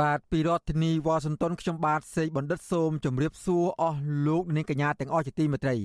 [0.00, 5.76] បាទពីរដ្ឋធានីវ៉ាស៊ីនតោនខ្ញុំបាទសេកបណ្ឌិតសូមជម្រាបសួរអស់លោកនាងកញ្ញាទាំងអស់ជាទីមេត្រី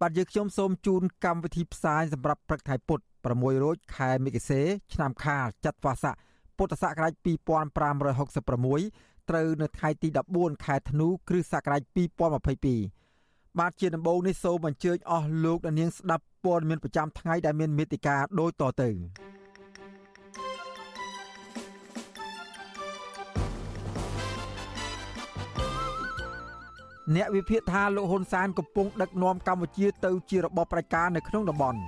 [0.00, 4.60] បាទយើងខ្ញុំសូមជូនកម្មវិធីផ្សាយសម្រាប់ព្រឹកថ្ងៃពុទ្ធ6រោចខែមិគសេ
[4.94, 6.14] ឆ្នាំខាលចត្វាស័ក
[6.56, 11.82] ពុទ្ធសករាជ2566ត្រូវនៅថ្ងៃទី14ខែធ្នូគ្រិស្តសករាជ
[12.76, 18.90] 2022បាទជាដំបូងនេះសូមអញ្ជើញអស់លោកនាងស្ដាប់ព័ត៌មានប្រចាំថ្ងៃដែលមានមេតិការដូចតទៅ
[27.16, 31.80] អ្នកវិភាគថាលោកហ៊ុនសែនកំពុងដឹកនាំកម្ពុជាទៅជារបបប្រជាការនៅក្នុងតំបន់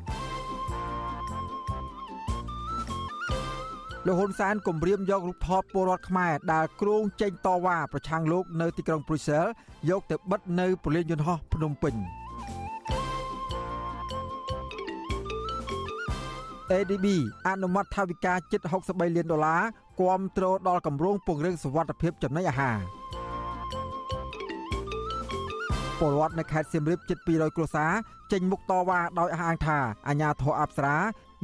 [4.06, 9.46] លោកហ៊ុនសែនគម្រាមយករូបថតពលរដ្ឋខ្មែរដែលគ្រោងចេញតវ៉ាប្រឆាំងលោកនៅទីក្រុងព្រុយសែល
[9.90, 11.94] យកទៅបិទនៅពលានយន្តហោះភ្នំពេញ
[16.70, 17.06] ADB
[17.48, 19.62] អនុម័តថវិកាជិត63លានដុល្លារ
[20.00, 22.99] គាំទ្រដល់គម្រោងពង្រឹងសវត្ថិភាពចំណីអាហារ
[26.00, 27.92] ពលរដ្ឋនៅខេត្តសៀមរាបជិត200គ្រួសារ
[28.32, 30.96] ចេញមុខតវ៉ាដោយអះអាងថាអាញាធរអប្សរា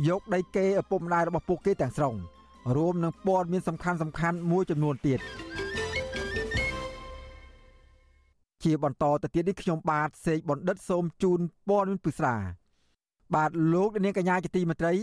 [0.09, 2.15] យកដីគេឪពុកម្ដាយរបស់ពួកគេទាំងស្រុង
[2.77, 5.21] រួមនឹងព័ត៌មានសំខាន់សំខាន់មួយចំនួនទៀត
[8.65, 12.37] ជាបន្តទៅទៀតនេះខ្ញុំបាទសេកបណ្ឌិតសូមជូនព័ត៌មានពិស្ដា
[13.35, 14.95] បាទលោកនាងកញ្ញាជាទីមេត្រី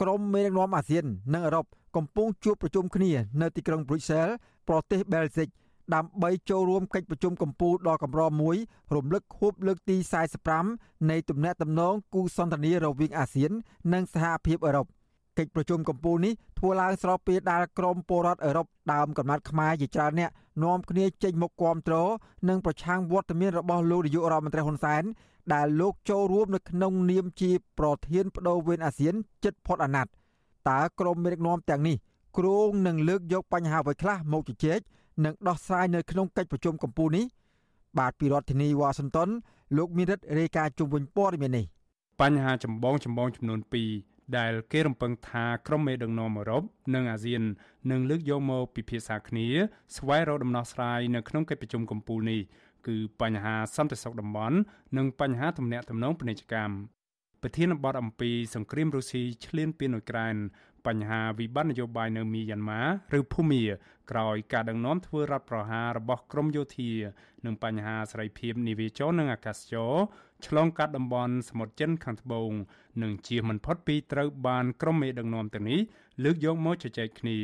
[0.00, 4.32] ក្រុមមេដឹកនាំអាស៊ាន និងអឺរ៉ុបកំពុងជួបប្រជុំគ្នា នៅទីក្រុង Brussels
[4.68, 5.48] ប្រទេស Belgium
[5.94, 8.56] ដើម្បីចូលរួមកិច្ចប្រជុំកម្ពុជាដ៏កម្រមួយ
[8.94, 9.96] រំលឹកខួបលើកទី
[10.52, 13.50] 45នៃទំនាក់ទំនងគូសន្ទនារវាងអាស៊ាន
[13.92, 14.86] និងសហភាពអឺរ៉ុប
[15.38, 20.30] កិច្ចប្រជុំកម្ពុជានេះធ្វើឡើងស្របពេលដែលក្រមពលរដ្ឋអឺរ៉ុបដើមកំណត់ខ្មែរជាច្រើនអ្នក
[20.64, 21.96] នាំគ្នាចេញមុខគាំទ្រ
[22.48, 25.02] និងប្រឆាំងវត្តមានរបស់លោកនាយករដ្ឋមន្ត្រីហ៊ុនសែន
[25.54, 29.14] ដែលលោកចូលរួមនៅក្នុងនាមជាប្រធានបដូវវេនអាស៊ាន
[29.44, 30.12] ជិតផុតអាណត្តិ
[30.70, 31.96] តើក្រមមេដឹកនាំទាំងនេះ
[32.38, 34.80] គ្រោងនឹងលើកយកបញ្ហាអ្វីខ្លះមកជជែក
[35.24, 37.24] និងដោះស្រាយនៅក្នុងកិច្ចប្រជុំកម្ពុជានេះ
[37.98, 39.28] បាទពីរដ្ឋធានីវ៉ាស៊ីនតោន
[39.76, 41.64] លោកមានរិទ្ធរាយការណ៍ជុំវិញព័ត៌មាននេះ
[42.20, 43.60] បញ្ហាចម្បងចម្បងចំនួន
[43.98, 46.62] 2ដែលគេរំពឹងថាក្រុមមេដឹកនាំអឺរ៉ុប
[46.94, 47.42] និងអាស៊ាន
[47.90, 49.46] នឹងលើកយកមកពិភាក្សាគ្នា
[49.96, 52.40] ស្វែងរកដំណោះស្រាយនៅក្នុងកិច្ចប្រជុំកម្ពុជានេះ
[52.86, 54.56] គឺបញ្ហាសន្តិសុខតំបន់
[54.96, 56.74] និងបញ្ហាទំនាក់ទំនងពាណិជ្ជកម្ម
[57.42, 60.36] ប្រធានបទអំពីសង្គ្រាមរុស្ស៊ីឈ្លានពានអ៊ុយក្រែន
[60.86, 62.82] បញ្ហាវិបត្តិនយោបាយនៅមីយ៉ាន់ម៉ា
[63.18, 63.62] ឬភូមា
[64.10, 66.90] ក្រោយការដឹកនាំធ្វើរដ្ឋប្រហាររបស់ក្រមយោធា
[67.46, 69.92] និងបញ្ហាសេរីភាពនាវាចរនិងអាកាសចរ
[70.46, 72.50] ឆ្លងកាត់តំបន់សមុទ្រចិនខាងត្បូង
[73.02, 75.80] និងជៀសមិនផុតពីត្រូវបានក្រុមមេដឹកនាំទាំងនេះ
[76.24, 77.38] លើកយកមកជជែកគ្នា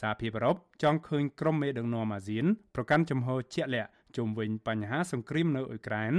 [0.00, 2.44] សហភាពអឺរ៉ុបចង់ឃើញក្រុមមេដឹកនាំអាស៊ាន
[2.74, 6.12] ប្រកាន់ជំហរជាក់លាក់ជុំវិញបញ្ហាសង្គ្រាមនៅអ៊ុយក្រែន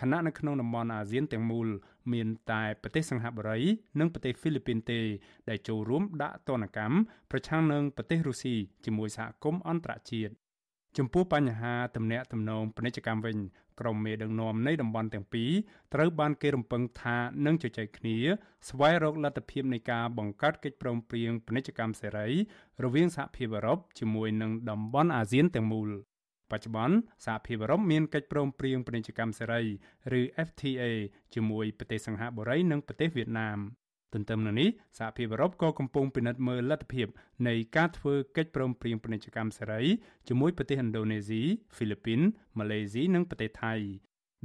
[0.00, 1.68] ខណៈនៅក្នុងតំបន់អាស៊ានទាំងមូល
[2.12, 3.60] មានតែប្រទេសសិង្ហបុរី
[3.98, 5.00] និងប្រទេសហ្វីលីពីនទេ
[5.48, 6.96] ដែលចូលរួមដាក់ទណ្ឌកម្ម
[7.30, 8.54] ប្រឆាំងនឹងប្រទេសរុស្ស៊ី
[8.84, 10.32] ជាមួយសហគមន៍អន្តរជាតិ
[10.96, 13.36] ចំពោះបញ្ហាទំនាក់ទំនងពាណិជ្ជកម្មវិញ
[13.80, 15.50] ក្រុមមេដឹកនាំនៃតំបន់ទាំងពីរ
[15.94, 18.16] ត្រូវបានគេរំពឹងថានឹងជជែកគ្នា
[18.68, 22.28] ស្វែងរកលទ្ធភាពនៃការបង្កើតកិច្ចព្រមព្រៀងពាណិជ្ជកម្មសេរី
[22.84, 25.90] រវាងសហភាពអឺរ៉ុបជាមួយនឹងតំបន់អាស៊ានទាំងមូល។
[26.50, 29.62] បច្ចុប្បន្នសហភាពអឺរ៉ុបមានកិច្ចព្រមព្រៀងពាណិជ្ជកម្មសេរី
[30.18, 30.82] ឬ FTA
[31.34, 33.58] ជាមួយប្រទេសសិង្ហបុរីនិងប្រទេសវៀតណាម
[34.14, 37.06] ទន្ទឹមនឹងនេះសហភាពអឺរ៉ុបក៏កំពុងពិនិត្យមើលលទ្ធភាព
[37.48, 39.80] នៃការធ្វើកិច្ចព្រមព្រៀងពាណិជ្ជកម្មសេរី
[40.28, 41.42] ជាមួយប្រទេសឥណ្ឌូនេស៊ី
[41.74, 42.20] ហ្វីលីពីន
[42.58, 43.74] ម៉ាឡេស៊ីនិងប្រទេសថៃ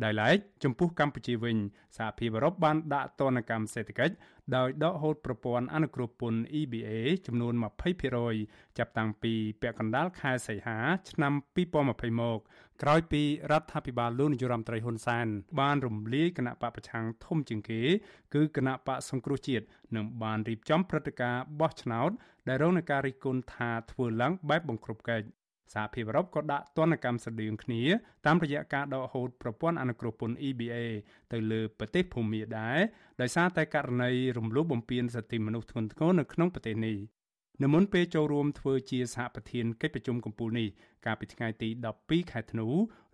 [0.04, 1.58] ដោយឡែកចំពោះកម្ពុជាវិញ
[1.98, 4.16] សហភាពអឺរ៉ុបបានដាក់ទណ្ឌកម្មសេដ្ឋកិច្ច
[4.56, 6.92] ដោយដកហូតប្រព័ន្ធអនុគ្រោះពន្ធ EBA
[7.28, 7.54] ចំនួន
[8.16, 10.78] 20%ចាប់តាំងពីពាក់កណ្ដាលខែសីហា
[11.12, 11.34] ឆ្នាំ
[11.78, 12.40] 2020មក
[12.82, 15.28] ក្រោយពីរដ្ឋាភិបាលលោកនាយរដ្ឋមន្ត្រីហ៊ុនសែន
[15.60, 17.82] បានរំលាយគណៈបកប្រឆាំងធំជាងគេ
[18.34, 22.12] គឺគណៈបកសង្គ្រោះជាតិនិងបានរៀបចំព្រឹត្តិការណ៍បោះឆ្នោត
[22.48, 25.26] ដែលរងនឹងការរិះគន់ថាធ្វើឡើងបែបបង្ក្រប់កិច្ច
[25.74, 27.82] សហភាពអឺរ៉ុបក៏ដាក់ទណ្ឌកម្មស្តៀងគ្នា
[28.26, 30.76] តាមរយៈការដកហូតប្រព័ន្ធអនុគ្រោះពន្ធ EBA
[31.32, 32.80] ទៅលើប្រទេសភូមាដែរ
[33.22, 36.98] ដោយសារតែករណីរំលោភបំពានសិទ្ធិមនុស្សធ្ងន់ធ្ងរនៅក្នុងប្រទេសនេះ
[37.62, 40.68] នៅមុនពេលចូលរួមធ្វើជាសហប្រធានកិច្ចប្រជុំកំពូលនេះ
[41.06, 41.70] កាលពីថ្ងៃទី
[42.00, 42.68] 12ខែធ្នូ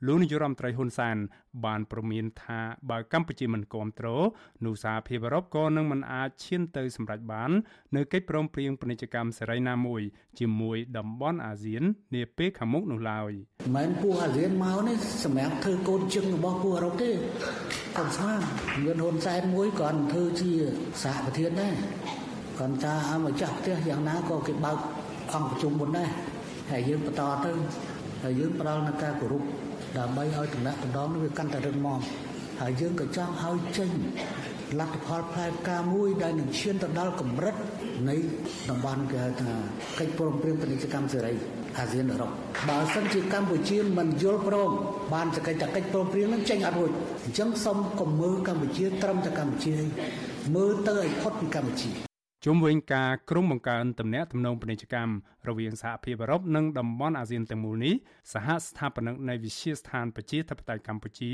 [0.08, 1.18] លោកនាយរដ្ឋមន្ត្រីហ៊ុនសែន
[1.66, 4.24] បានប្រមានថាបើកម្ពុជាមិនគ្រប់គ្រង
[4.66, 7.52] នោះសហភាពអឺរ៉ុបក៏នឹងមិនអាចឈានទៅសម្រេចបាន
[7.96, 10.02] នៅកិច្ចព្រមព្រៀងពាណិជ្ជកម្មសេរីណាមួយ
[10.40, 11.84] ជាមួយតំបន់អាស៊ាន
[12.16, 13.32] នាពេលខាងមុខនោះឡើយ
[13.76, 17.12] មិនពួកអាស៊ានមកនេះសម្រាប់ធ្វើកូនជឹងរបស់ពួកអឺរ៉ុបទេ
[17.98, 18.42] កុំស្មាន
[18.84, 20.52] មានហ៊ុនសែនមួយក៏ធ្វើជា
[21.04, 21.76] សហប្រធានដែរ
[22.60, 24.78] គាត់ថាឲ្យមកចាស់ផ្ទះយ៉ាងណាក៏គេបើក
[25.34, 26.10] អង្គប្រជុំមុនដែរ
[26.72, 27.52] ហើយយើងបន្តទៅ
[28.24, 29.44] ហើយយើងផ្ដល់នូវការគោរព
[29.98, 32.00] ដើម្បីឲ្យតំណែងតំណងនេះវាកាន់តែរឹងមាំ
[32.62, 33.90] ហើយយើងក៏ចង់ឲ្យចេញ
[34.80, 37.56] លទ្ធផលផ្លែផ្កាមួយដែលនឹងឈានទៅដល់កម្រិត
[38.10, 38.16] នៃ
[38.70, 39.52] តំបន់គេហៅថា
[40.00, 41.34] កិច្ចព្រមព្រៀងពាណិជ្ជកម្មសេរី
[41.78, 42.32] អាស៊ានអឺរ៉ុប
[42.70, 44.72] បើសិនជាកម្ពុជាមិនយល់ព្រម
[45.14, 46.92] បានសកិច្ចកិច្ចព្រមព្រៀងនឹងចេញអត់រួច
[47.26, 49.76] អញ្ចឹងសូមកុំមើលកម្ពុជាត្រឹមតែកម្ពុជា
[50.56, 52.09] មើលទៅឲ្យផុតពីកម្ពុជា
[52.46, 55.14] ជុំវិញការក្រុមបង្កើនទំនាក់ទំនងពាណិជ្ជកម្ម
[55.48, 57.96] រវាងសហភាពអឺរ៉ុបនិងតំបន់អាស៊ានទាំងមូលនេះ
[58.34, 61.32] សហស្ថាបនិកនៃវិទ្យាស្ថានប្រជាធិបតេយ្យកម្ពុជា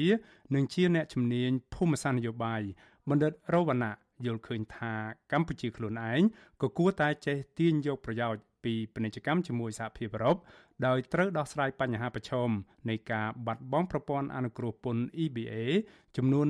[0.56, 2.62] និងជាអ្នកជំនាញភូមិសាស្ត្រនយោបាយ
[3.10, 4.94] បណ្ឌិតរវណ្ណៈយល់ឃើញថា
[5.32, 6.22] កម្ពុជាខ្លួនឯង
[6.62, 10.38] ក៏គួរតែចេះទាញយកប្រយោជន៍ពីពាណិជ្ជកម្មជាមួយសហភាពអឺរ៉ុប
[10.88, 12.50] ដោយត្រូវដោះស្រាយបញ្ហាប្រឈម
[12.90, 15.56] នៃការបាត់បង់ប្រព័ន្ធអនុគ្រោះពន្ធ EBA
[16.18, 16.48] ចំនួន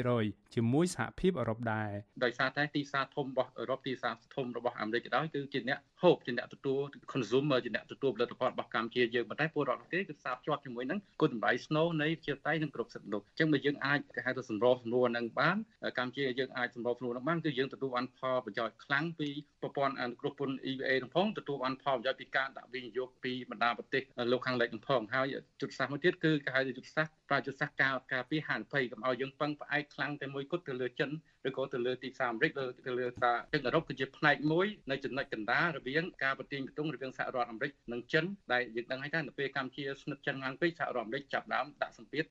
[0.00, 1.90] 20%ជាមួយសហភាពអឺរ៉ុបដែរ
[2.24, 6.80] ដោយសារតែទីផ្សារធំរបស់អឺរ៉ុបទីផ្សារធំរបស់អាមេរិកក៏ដោយគឺជាអ្នកហូបជាអ្នកទទួល
[7.12, 15.56] consumer ជាអ្នកទទួលផលិតផលរបស់កម្ពុជាយើងប៉ុន្តែពលរដ្ឋគេគឺផ្សារភ្ជាប់ជាមួយនឹងគុណតម្លៃស្នូលនៃជាតៃនិងគ្រប់សិទ្ធិមនុស្សអញ្ចឹងបើយើងអាចគេហៅថាសម្របសម្រួលនឹងបាន
[15.98, 19.28] កម្ពុជាយើងអាចសម្របសម្រួលនឹងបានគឺយើងទទួលបានផលប្រយោជន៍ខ្លាំងពី
[19.62, 24.02] ប្រព័ន្ធអនុគ្រោះពន្ធ EBA នឹងផងទទួលបានផលប្រយោជន៍ពីការដាក់វិនិយោគពីបណ្ដាប្រទេស
[24.32, 31.10] លោកខាងលិចនឹងផងហើយយុទ្ធសាស្ត្រមួយទៀតគឺគេហៅថាយុទ្ធសាស្ត្រប្រាយុទ្ធសាស្ត្រការការពារហានិភ័យកុំឲ្យយើងពឹងផ្អែកខ្លាំងតែមួយគត់ទៅលើចិន
[31.48, 42.24] ឬក៏ទៅលើទីផ្សារអាមេរិកឬទៅលើសារចិនអឺរ៉ុបគឺជាផ្នែកមួយនៃចំណុចកណ្ដាលរវាងការប្រទាញបន្ទង់រវាងសហរដ្ឋអាមេរិកនិងចិនដែលយើងដឹងហើយថានៅពេលកម្ពុជាស្និទ្ធចិនឡើងពេកសហរដ្ឋអាមេរិកចាប់ដើមដាក់សម្ពាធ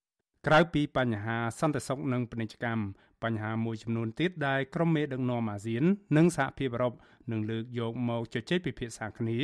[0.48, 2.84] ក្រៅពីបញ្ហាសន្តិសុខនិងពាណិជ្ជកម្ម
[3.24, 5.84] បញ្ហាមួយចំនួនទៀតដែលក្រុមមេដឹកនាំអាស៊ាន
[6.18, 6.94] និងសហភាពអឺរ៉ុប
[7.32, 9.38] នឹងលើកយកមកជជែកពិភាក្សាគ្នា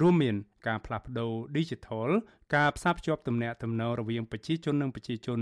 [0.00, 0.36] រួមមាន
[0.66, 2.10] ការផ្លាស់ប្តូរ Digital
[2.56, 5.40] ការផ្សារភ្ជាប់ទំនាក់ទំនងរវាងប្រជាជននិងប្រជាជន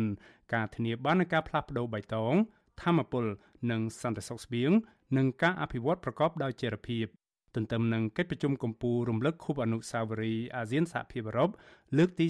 [0.55, 2.35] ការធានាបាននូវការផ្លាស់ប្តូរបៃតង
[2.83, 3.25] ធម្មពល
[3.71, 4.71] និងសន្តិសុខស្បៀង
[5.17, 7.07] និងការអភិវឌ្ឍប្រកបដោយចីរភាព
[7.55, 11.51] ទន្ទឹមនឹងកិច្ចប្រជុំកំពូលរំលឹកខួបអនុស្សាវរីយ៍អាស៊ានសហភាពអឺរ៉ុប
[11.97, 12.27] លើកទី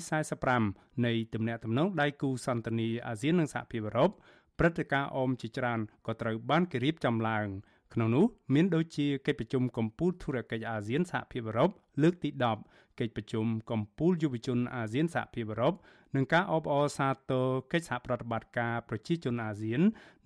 [0.51, 4.11] 45នៃទំនាក់ទំនងដៃគូសន្តិនិកអាស៊ាននិងសហភាពអឺរ៉ុប
[4.59, 7.47] ព្រឹត្តិការណ៍អមជាច្រើនក៏ត្រូវបានគេរៀបចំឡើង
[7.95, 8.25] ក្នុងនោះ
[8.55, 11.71] មានដូចជាកិច្ចប្រជុំកំពូលធុរកិច្ចអាស៊ានសហភាពអឺរ៉ុប
[12.03, 12.31] លើកទី
[12.65, 15.75] 10កិច្ចប្រជុំកំពូលយុវជនអាស៊ានសហភាពអឺរ៉ុប
[16.15, 19.81] និងការអបអរសាទរកិច្ចសហប្រតិបត្តិការប្រជាជនអាស៊ាន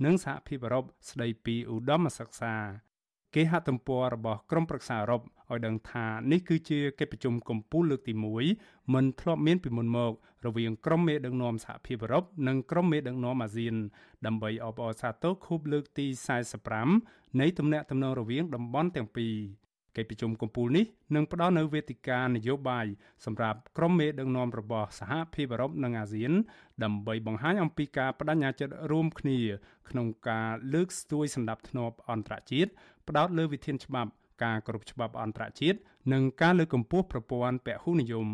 [0.05, 2.55] និងសហភាពអឺរ៉ុបស្ដីពីឧត្តមសិក្សា
[3.35, 8.13] គេហទំព័ររបស់ក្រមប្រឹក្សាអឺរ៉ុប ឲ្យដឹងថានេះគឺជាកិច្ចប្រជុំកំពូលលើកទី
[8.53, 10.13] 1មិនធ្លាប់មានពីមុនមក
[10.47, 13.75] រវាងក្រុមមេដឹកនាំសហភាពអឺរ៉ុបនិងក្រុមមេដឹកនាំអាស៊ាន
[14.27, 16.07] ដើម្បីអបអរសាទរខួបលើកទី
[16.73, 19.35] 45នៃទំនាក់ទំនងរវាងតំបន់ទាំងពីរ
[19.97, 22.87] កិច្ចប្រជុំកំពូលនេះនឹងផ្ដល់នូវវេទិកានយោបាយ
[23.25, 26.33] សម្រាប់ក្រុមមេដឹកនាំរបស់សហភាពអឺរ៉ុបនិងអាស៊ាន
[26.85, 29.39] ដើម្បីបង្ហាញអំពីការបដិញ្ញាចិត្តរួមគ្នា
[29.91, 32.71] ក្នុងការលើកស្ទួយសន្តិភាពអន្តរជាតិ
[33.09, 34.11] ផ្ដោតលើវិធានច្បាប់
[34.43, 35.79] ការគោរពច្បាប់អន្តរជាតិ
[36.13, 38.29] និងការលើកកម្ពស់ប្រព័ន្ធពហុនិយម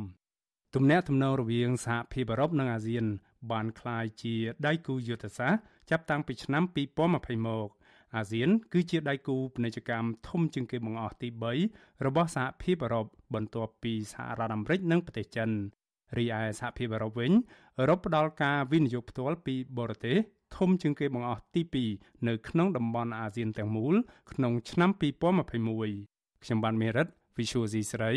[0.74, 3.04] ទំនាក់ទំនងរវាងសហភាពអឺរ៉ុបនិងអាស៊ាន
[3.50, 4.34] បានក្លាយជា
[4.66, 6.62] ដៃគូយុទ្ធសាស្ត្រចាប់តាំងពីឆ្នាំ
[7.06, 7.68] 2020មក
[8.16, 11.28] អាស៊ាន គឺជាដៃគូពាណិជ្ជកម្មធំជាងគេបង្អស់ទី
[11.66, 15.50] 3របស់សហភាពអឺរ៉ុបបន្ទាប់ពីសហរដ្ឋអាមេរិកនិងប្រទេសចិន
[16.18, 17.32] រីឯសហភាពអឺរ៉ុបវិញ
[17.78, 20.16] អឺរ៉ុបផ្ដល់ការវិនិយោគផ្ទាល់ពីបរទេស
[20.56, 21.62] ធំជាងគេបង្អស់ទី
[21.94, 23.94] 2នៅក្នុងតំបន់អាស៊ានទាំងមូល
[24.32, 28.12] ក្នុងឆ្នាំ2021ខ្ញុំបានមេរិត Visual C ស្រី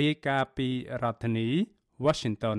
[0.00, 0.68] រាយការណ៍ពី
[1.02, 1.48] រដ្ឋធានី
[2.04, 2.58] Washington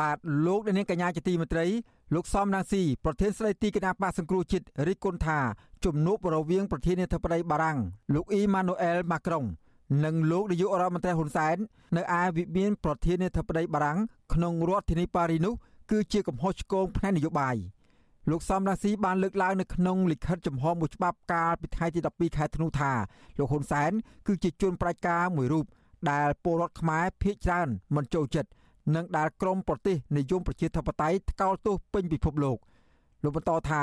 [0.00, 1.66] បាទលោកនាងកញ្ញាជាទីមេត្រី
[2.14, 5.38] លោកសំរងស៊ីប្រធានស្ដីទីគណៈបកសង្គ្រោះជាតិរិះគន់ថា
[5.84, 7.78] ជំនួបរវាងប្រធានាធិបតីបារាំង
[8.14, 9.44] លោកអ៊ីម៉ានូអែលម៉ាក្រុង
[10.04, 11.56] និងលោកនាយករដ្ឋមន្ត្រីហ៊ុនសែន
[11.96, 13.98] នៅឯវិមានប្រធានាធិបតីបារាំង
[14.34, 15.54] ក្នុងរដ្ឋធានីប៉ារីនោះ
[15.90, 17.56] គឺជាកំហុសឆ្គងផ្នែកនយោបាយ
[18.30, 22.92] លោកសំរាស៊ីបានលើកឡើងនៅក្នុងលិខិតចំហមួយច្បាប់កាលពីថ្ងៃទី12ខែធ្នូថា
[23.38, 23.90] លោកហ៊ុនសែន
[24.26, 25.66] គឺជាជនប្រាជ្ញាមួយរូប
[26.10, 28.50] ដែលពលរដ្ឋខ្មែរភ័យច្រើនមិនចូលចិត្ត
[28.94, 32.58] និងដែលក្រមប្រទេសនិយមប្រជាធិបតេយ្យថ្កោលទោសពេញពិភពលោក
[33.22, 33.82] លោកបន្តថា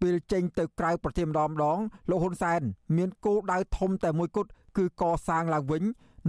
[0.00, 1.78] ពេលចេញទៅក្រៅប្រទេសម្ដងម្ដង
[2.10, 2.60] លោកហ៊ុនសែន
[2.96, 5.82] មានគោលដៅធំតែមួយគត់គឺកសាងឡើងវិញ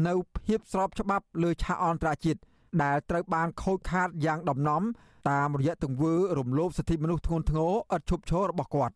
[0.08, 0.13] នៅ
[0.46, 2.39] ភាពស្របច្បាប់លើឆាកអន្តរជាតិ
[2.84, 4.84] ដែលត្រូវបានខូចខាតយ៉ាងដំណំ
[5.30, 8.96] តាមរយៈទង្វើរំលោភសិទ្ធិមនុស្សធ្ងន់ធ្ងរឥតឈប់ឈររបស់គាត់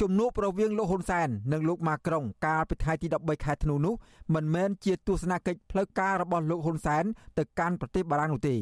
[0.00, 3.94] ជំនួបរវាងលោកហ៊ុនសែននិងលោកម៉ាក្រុងកាលពីថ្ងៃទី13ខែធ្នូនោះ
[4.34, 7.04] មិនមែនជាទស្សនកិច្ចផ្លូវការរបស់លោកហ៊ុនសែន
[7.38, 8.56] ទៅកាន់ប្រទេសបារាំងនោះទេ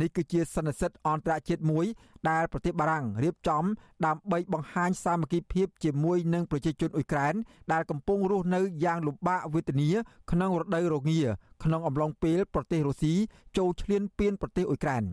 [0.00, 1.86] នេះគឺជាសន្និសីទអន្តរជាតិមួយ
[2.30, 3.64] ដែលប្រទេសបារាំងរៀបចំ
[4.06, 7.34] ដើម្បីបង្ហាញសាមគ្គីភាពជាមួយនឹងប្រជាជនអ៊ុយក្រែន
[7.72, 9.88] ដែលកំពុងរស់នៅយ៉ាងលំបាកវេទនា
[10.30, 11.20] ក្នុងរដូវរងា
[11.64, 13.14] ក្នុងអំឡុងពេលប្រទេសរុស្ស៊ី
[13.56, 15.04] ចូលឈ្លានពានប្រទេសអ៊ុយក្រែន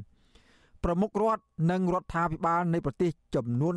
[0.83, 3.75] ប្រមុខរដ្ឋនិងរដ្ឋាភិបាលនៃប្រទេសចំនួន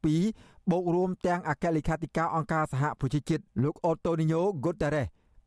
[0.00, 5.06] 47បូករួមទាំងអគ្គលេខាធិការអង្គការសហប្រជាជាតិលោកអូតូនីញ៉ូហ្គូតារ៉េស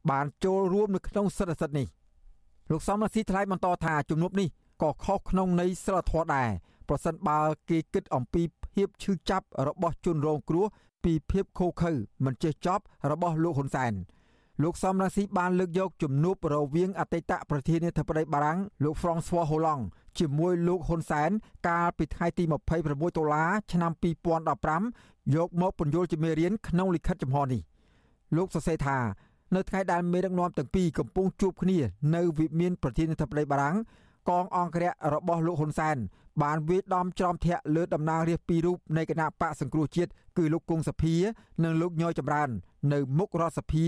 [0.10, 1.88] បានចូលរួមនៅក្នុងសន្និសីទនេះ
[2.70, 4.48] លោកសំរាស៊ីថ្លែងបន្តថាជំនួបនេះ
[4.82, 6.50] ក៏ខុសក្នុងន័យសិលធម៌ដែរ
[6.90, 8.42] ប្រសិនបើគេគិតអំពី
[8.74, 10.66] ភាពឈឺចាប់របស់ជនរងគ្រោះ
[11.04, 11.92] ពីភាពខូខើ
[12.26, 13.94] មិនចេះចប់របស់លោកហ៊ុនសែន
[14.64, 19.86] លោកសំរងស៊ីបានលើកយកជំនួបរវាងអតីតប្រធានាធិបតីបារាំងលោក François Hollande
[20.20, 21.30] ជាមួយលោកហ៊ុនសែន
[21.68, 22.44] កាលពីថ្ងៃទី
[22.82, 23.92] 26ដុល្លារឆ្នាំ
[24.64, 27.62] 2015យកមកពន្យល់ជាមេរៀនក្នុងលិខិតចំហនេះ
[28.38, 28.98] លោកសរសេរថា
[29.56, 31.78] នៅថ្ងៃដែលមេដឹកនាំទាំងពីរកំពុងជួបគ្នា
[32.16, 33.76] នៅវិមានប្រធានាធិបតីបារាំង
[34.30, 35.98] កងអង្គរៈរបស់លោកហ៊ុនសែន
[36.44, 41.16] បានវាយដំច្រំធាក់លើតំណាងរាស្ត្រពីររូបនៃគណៈបកសង្គ្រោះជាតិគឺលោកគង់សភា
[41.64, 42.50] និងលោកញយចម្រើន
[42.94, 43.86] នៅមុខរដ្ឋសភា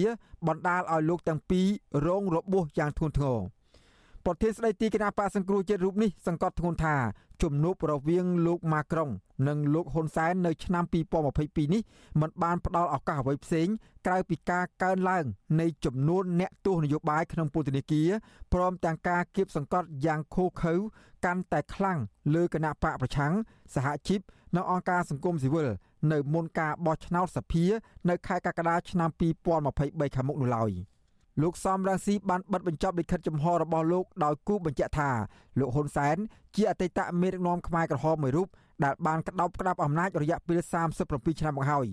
[0.48, 1.68] បណ្ដាលឲ្យលោកទាំងពីរ
[2.08, 3.40] រងរបួសយ៉ាងធ្ងន់ធ្ងរ
[4.26, 6.96] ប្រធានស្ដីទីគណៈបកសង្គ្រោះជាតិរូបនេះសង្កត់ធ្ងន់ថា
[7.44, 9.10] ជំនួបរវាងលោកម៉ាក្រុង
[9.48, 10.84] និងលោកហ៊ុនសែននៅឆ្នាំ
[11.30, 11.82] 2022នេះ
[12.22, 13.68] មិនបានផ្ដល់ឱកាសអ្វីផ្សេង
[14.08, 15.26] ក្រៅពីការកើនឡើង
[15.62, 18.10] នៃចំនួនអ្នកទោសនយោបាយក្នុងពន្ធនាគារ
[18.54, 20.74] ព្រមទាំងការគៀបសង្កត់យ៉ាងឃោឃៅ
[21.26, 22.00] កាន់តែខ្លាំង
[22.34, 23.34] លើគណៈបកប្រឆាំង
[23.76, 24.20] សហជីព
[24.56, 25.70] និងអង្គការសង្គមស៊ីវិល
[26.12, 27.66] នៅមុនការបោះឆ្នោតសភា
[28.10, 30.72] នៅខែកក្កដាឆ្នាំ2023ខាងមុខនោះឡើយ។
[31.42, 35.10] លោកសំរងស៊ីបានបិទបញ្ចប់លិខិតចំហរបស់លោកដោយគូបញ្ជាក់ថា
[35.60, 36.18] លោកហ៊ុនសែន
[36.56, 38.48] ជាអតីតមេដឹកនាំខ្មែរក្រហមមួយរូប
[38.84, 40.60] ដែលបានក្តោបក្តាប់អំណាចរយៈពេល
[41.00, 41.88] 37ឆ្នាំមកហើយ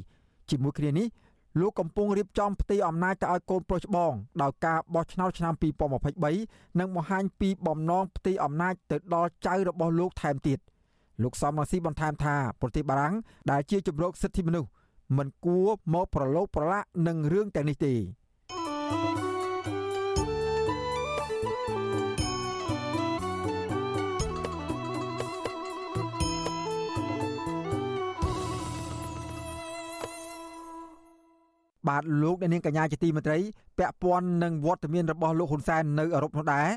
[0.51, 1.09] ជាមួយគ្នានេះ
[1.61, 5.55] លោកកំពុងរៀបចំផ្ទៃអំណាចទៅឲ្យកូនប្រុសច្បងដោយការបោះឆ្នោតឆ្នាំ
[6.17, 10.59] 2023និងបង្ហាញពីបំណងផ្ទៃអំណាចទៅដល់ចៅរបស់លោកថែមទៀត
[11.23, 13.15] លោកសំរងស៊ីបន្ថែមថាប្រទេសបារាំង
[13.51, 14.69] ដែលជាជំរកសិទ្ធិមនុស្ស
[15.19, 17.95] មិនគួរមកប្រឡូកប្រឡាក់នឹងរឿងទាំងនេះទេ
[18.91, 33.39] បាទលោកអ្នកនាងកញ្ញាជាទីមេត្រី
[33.79, 36.69] ពាក់ព័ន្ធនឹងវត្តមានរបស់លោកហ៊ុនសែននៅអឺរ៉ុបនោះដែរ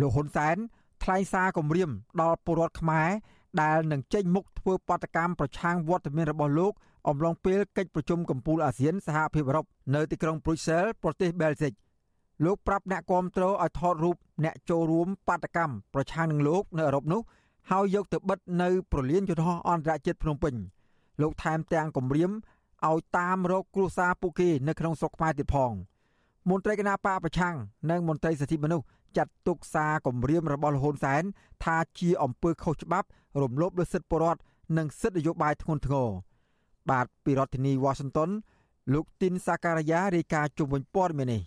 [0.00, 0.56] លោកហ៊ុនសែន
[1.02, 3.08] ថ្លែងសារគម្រាមដល់ពលរដ្ឋខ្មែរ
[3.62, 6.72] ដែលនឹងចេញមុខធ្វើបាតកម្មប្រឆាំងវត្តមានរបស់លោក
[7.08, 11.72] អំឡុងពេលកិច្ចប្រជុំកំពូលអាស៊ានសហភាពអឺរ៉ុបនៅទីក្រុងព្រុយសែលប្រទេសបែលហ្សិក
[12.44, 17.20] លោកប្រាប់អ្នកគាំទ្រឲ្យថតរូបអ្នកចូលរួមបាតកម្មប្រឆាំងនឹងលោកនៅអឺរ៉ុបនោះ
[17.70, 20.54] ហើយយកទៅបិទនៅប្រលានយន្តហោះអន្តរជាតិភ្នំពេញ
[21.22, 22.30] លោកថែមទាំងគម្រាម
[22.88, 25.72] ឲ្យតាមរកគ្រួសារពួកគេនៅក្នុងស្រុកខ្មែរទៀតផង
[26.50, 27.54] មន្ត្រីគណៈបកប្រឆាំង
[27.90, 28.86] និងមន្ត្រីសិទ្ធិមនុស្ស
[29.16, 31.22] ចាត់ទុកសារគម្រាមរបស់លហ៊ុនសែន
[31.64, 33.08] ថាជាអំពើខុសច្បាប់
[33.42, 34.40] រំលោភលើសិទ្ធិពលរដ្ឋ
[34.76, 36.08] និងសិទ្ធិនយោបាយធ្ងន់ធ្ងរ
[36.90, 38.30] បាទពីរដ្ឋធានី Washington
[38.92, 41.42] លោកទីនសាការីយ៉ារាយការណ៍ជុំវិញព័ត៌មាននេះ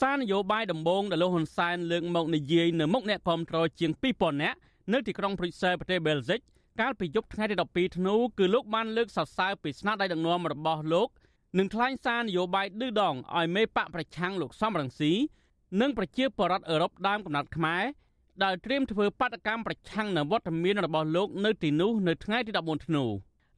[0.00, 4.58] សារនយោបាយដំបូងដែលលោកហ៊ុនសែនលើកមកនិយាយនៅមុខអ្នកគាំទ្រជាង2000នាក់
[4.92, 6.40] នៅទីក្រុងព្រុយសែលប្រទេសបែលហ្សិក
[6.80, 11.08] កាលពីយប់ថ្ងៃទី12ធ្នូគឺលោកបានលើកសរសើរពីស្នាដៃដឹកនាំរបស់លោក
[11.58, 15.12] និងថ្លែងសារនយោបាយឌឺដងឲ្យមេបកប្រឆាំងលោកសំរងស៊ី
[15.80, 17.84] និងប្រជាពលរដ្ឋអឺរ៉ុបដើមកំណត់ខ្មែរ
[18.42, 23.04] ដែលត្រៀមធ្វើបាតកម្មប្រឆាំងនឹងវត្តមានរបស់លោកនៅទីនោះនៅថ្ងៃទី14ធ្នូ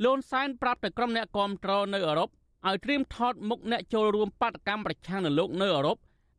[0.05, 2.29] លន់សែនប្រាប់ទៅក្រុមអ្នកគាំទ្រនៅអឺរ៉ុប
[2.67, 5.97] ឲ្យត្រៀមថតមុខអ្នកចូលរួមបាតកម្មប្រឆាំងនឹងលោកនៅអឺរ៉ុប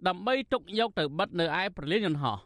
[0.07, 2.37] ដើម្បីទុកយកទៅបិទនៅឯប្រលានយន្តហោះ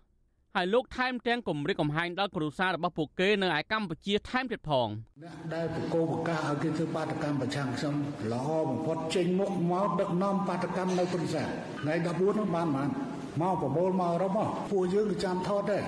[0.56, 4.88] ហើយលោកថែមទាំងគម្រិតកំហែងដល់គ្រួសាររបស់ពួកគេនៅឯកម្ពុជាថែមទៀតផង
[5.24, 7.96] អ្នកដែលបកគោបកាឲ្យគេធ្វើបាតកម្មប្រឆាំងខ្ញុំ
[8.34, 11.44] ល្អបំផុតចេញមុខមកដឹកនាំបាតកម្មនៅព្រឹក្សា
[11.82, 12.90] ថ្ងៃ14នោះបានបាន
[13.42, 14.32] មកប្រមូលមករំ
[14.72, 15.84] ពួកយើងក៏ចាំថតដែរ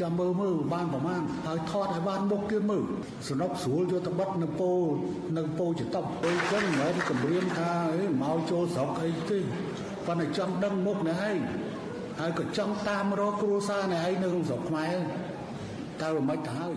[0.00, 2.84] ចាំមើលមើលបានប្រមាណហើយថតឲ្យបានមុខទៀតមើល
[3.28, 4.72] សនុកស្រួលយកទៅបិទនៅពោ
[5.38, 7.72] នៅពោចតប់ពេលចឹងមិនមែនគម្រាមថា
[8.22, 9.38] មកចូលស្រុកអីទេ
[10.06, 11.38] ប៉ុន្តែចង់ដឹងមុខអ្នកឯង
[12.20, 14.96] ហើយក៏ចង់តាមរកគ្រួសារអ្នកឯងនៅក្នុងស្រុកខ្មែរ
[16.02, 16.74] តើមិនទៅហើយ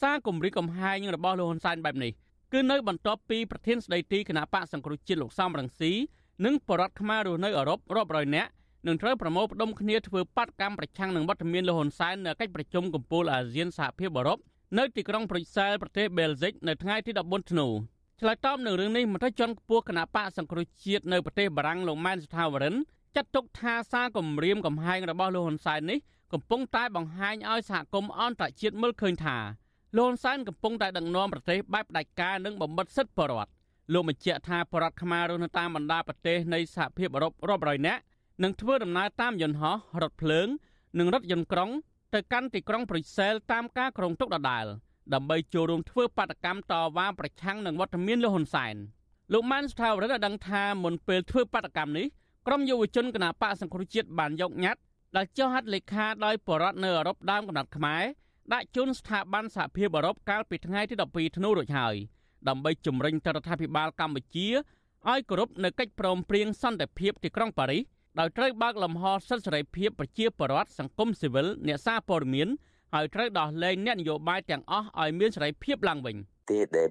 [0.00, 2.12] សារគម្រិតកំហែងរបស់លោកហ៊ុនសែនបែបនេះ
[2.52, 5.92] គឺនៅបន្ទាប់ពីប្រធានស្ដីទីគណៈបកសង្គ្រោះជាតិលោកសំរងស៊ី
[6.44, 8.50] និងបរដ្ឋខ្មែររស់នៅអឺរ៉ុបរាប់រយនាក់
[8.86, 14.38] នឹងត្រូវប្រមូលផ្ដុំគ្នាធ្វើបាតកម្មប្រឆាំងនឹងវត្តមានលោកហ៊ុនសែននៅកិច្ចប្រជុំកំពូលអាស៊ានសហភាពអឺរ៉ុប
[14.78, 17.66] នៅទីក្រុងប្រុយសែលប្រទេសបែលហ្សិកនៅថ្ងៃទី14ធ្នូ
[18.20, 22.74] ឆ្លើយតបនឹងរឿងនេះមន្ត្រីជាន់ខ្ពស់គណៈបកសង្គ្រោះជាតិនៅប្រទេសបារាំងលោកម៉ែនសុថាវរិន
[23.16, 25.98] ចាត់ទុកថាសារគម្រាមកំហែងរបស់លោកហ៊ុនសែននេះ
[26.32, 29.36] កំពុងតែបង្ហាញឲ្យសហគមន៍អន្តរជាតិមើលឃើញថា
[29.96, 33.52] លោកហ៊ុនសែនកំពុងតែដឹកនាំប្រទេសបែបផ្ដាច់ការនិងបំបិតសិទ្ធិបរិវត្ត
[33.92, 38.00] លោកបញ្ជាក់ថាបរដ្ឋខ្មែររស់នៅតាមបណ្ដាប្រទេសនៃសហភាពអឺរ៉ុបរាប់រយនាក់
[38.42, 40.48] នឹងធ្វើដំណើរតាមយន្តហោះរថភ្លើង
[40.98, 41.70] និងរថយន្តក្រុង
[42.14, 44.66] ទៅកាន់ទីក្រុងប្រ៊ុយសែលតាមការក្រុងទុកដដែល
[45.14, 48.74] ដើម្បីចូលរួមធ្វើបាតកម្មតវ៉ាប្រឆាំងនឹងវត្តមានលោកហ៊ុនសែន
[49.32, 52.06] លោកម៉ានស្ថាវរិទ្ធបានដឹងថាមុនពេលធ្វើបាតកម្មនេះ
[52.46, 54.80] ក្រុមយុវជនគណបកសង្គ្រោះជាតិបានយកញត្តិ
[55.16, 58.02] ដែលចុះហត្ថលេខាដោយបរដ្ឋនៅអឺរ៉ុបដើមកំណត់ខ្មែរ
[58.52, 61.94] ដាក់ជូនស្ថាប័នសហភាពអឺរ៉ុបកាលពីថ្ងៃទី12ធ្នូរួចហើយ
[62.48, 64.48] ដើម្បីជំរុញទៅរដ្ឋាភិបាលកម្ពុជា
[65.10, 67.82] ឲ្យគោរពនៅកិច្ចព្រមព្រៀងសន្តិភាពទីក្រុងប៉ារីស
[68.18, 72.48] ដោយត្រូវបើកលំហសិទ្ធិសេរីភាពប្រជាពលរដ្ឋសង្គមស៊ីវិលអ្នកសារព័ត៌មាន
[72.94, 76.16] ហើយត្រូវដោះលែងអ្នកនយោបាយទាំងអស់ឲ្យមានសេរីភាពឡើងវិញ។
[76.50, 76.88] ទេសដែល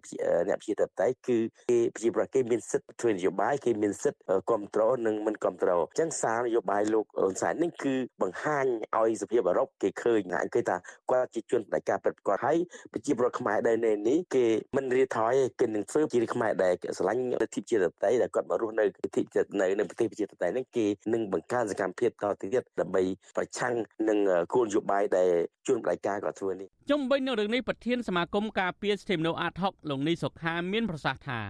[0.49, 1.37] អ្នកប្រជាធិបតេយ្យគឺ
[1.69, 8.65] គេប្រជាប្រដ្ឋគេមានសិទ្ធិធ្វើនយោបាយគេមានសិទ្ធិគ្រប់គ្រងនិងមិនគ្រប់គ្រងអញ្ចឹងសារនយោបាយលោកអ៊ុនសែននេះគឺបង្ហាញ
[8.97, 10.77] ឲ្យសភាអឺរ៉ុបគេឃើញហាក់គេថា
[11.11, 12.57] គាត់ជាជនបដិការពិតប្រាកដហើយ
[12.93, 14.45] ប្រជាប្រដ្ឋខ្មែរដែលនៅនេះគេ
[14.77, 19.21] មិនរៀថយគេនឹងធ្វើជាខ្មែរដែលស្រឡាញ់លទ្ធិប្រជាធិបតេយ្យដែលគាត់មករស់នៅលទ្ធិ
[19.61, 23.03] នៅនៅប្រទេសប្រជាធិបតេយ្យនេះគេនឹងបង្កើនសកម្មភាពតទៅទៀតដើម្បី
[23.37, 23.73] ប្រឆាំង
[24.09, 24.19] នឹង
[24.53, 25.29] គោលនយោបាយដែល
[25.67, 31.41] ជនបដិការគាត់ធ្វើនេះជុំវិញនឹងរឿងនេះប្រធានសមាគមការពារសិទ្ធិមនុស្សអាត6លោកនីសុខាមានប្រសាសន៍ថា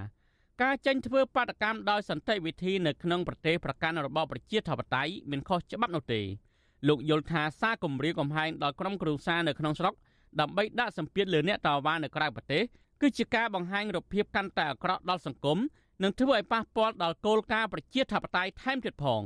[0.62, 6.22] ការចេញធ្វើបាតកម្មដោយសន្តិវិធីនៅក្នុងប្រទេសប្រកាន់របបប្រជាធិបតេយ្យមានខុសច្បាប់នោះទេ
[6.88, 9.94] លោកយល់ថាសារគម្រាមកំហែងដល់ក្រុមគ្រួសារនៅក្នុងស្រុក
[10.40, 12.64] ដើម្បីដាក់សម្ពាធលើអ្នកតវ៉ានៅក្រៅប្រទេស
[13.02, 15.58] គឺជាការបង្ហាញរូបភាពកាន់តែអាក្រក់ដល់សង្គម
[16.04, 19.22] និងធ្វើឲ្យប៉ះពាល់ដល់គោលការណ៍ប្រជាធិបតេយ្យថែមទៀតផង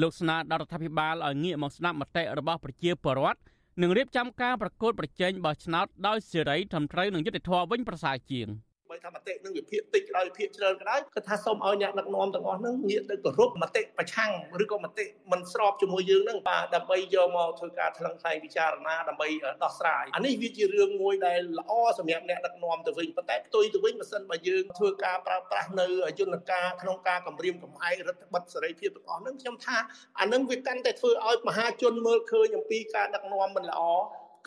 [0.00, 3.40] លោកស្នើដល់រដ្ឋាភិបាលឲ្យងាកមកស្ដាប់មតិរបស់ប្រជាពលរដ្ឋ
[3.82, 8.48] និងរៀបចំការប្រកួតប្រជែងបោះឆ្នោតដោយសេរីត្រឹមត្រូវនិងយុត្តិធម៌វិញប្រសើរជាង។
[8.90, 19.28] បើថាមតិនឹងវិភាគតិចក៏ដោយវិភាគច្រើនក៏ដោយគាត់ថាសូមឲ្យអ្នកដឹកនាំទាំងអស់ហ្នឹងងាកទៅគោរពមតិប្រឆាំងឬក៏មតិមិនស្របជាមួយយើងហ្នឹងបាទដើម្បីយកមកធ្វើការថ្លឹងថ្លែងពិចារណាដើម្បី
[19.64, 25.86] ដោះស្រាយអានេះវាជារឿងមួយដែលល្អសម្រាប់អ្នកដឹកនាំទៅវិញប៉ុន្តែផ្ទុយទៅវិញបើសិនបើយើងធ្វើការប្រើប្រាស់នៅ
[26.18, 29.78] យន្តការក្នុងការគម្រាមកំហែងរដ្ឋបတ်សេរីភាពទាំងអស់ហ្នឹងខ្ញុំថា
[30.20, 33.82] អានឹងវាកាន់តែធ្វើឲ្យមហាជនមើលឃើញអំពីការដឹកនាំមិនល្អ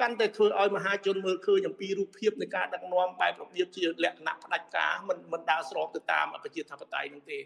[0.02, 7.40] កាន់តែធ្វើឲ្យមហាជនមើលឃើញអំពីរូបភាពនៃការដឹកនាំបែបរបៀបជាលក្ខណៈផ្ដាច់ការមិនមិនដើរស្របទៅតាមប្រជាធិបតេយ្យនោះទេ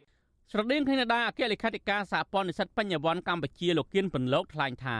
[0.51, 4.97] ស្រដៀងគ្នានេះដែរអគ្គលេខាធិការសហព័ន្ធនិស្សិតបញ្ញវន្តកម្ពុជាលោកគៀនពន្លកថ្លែងថា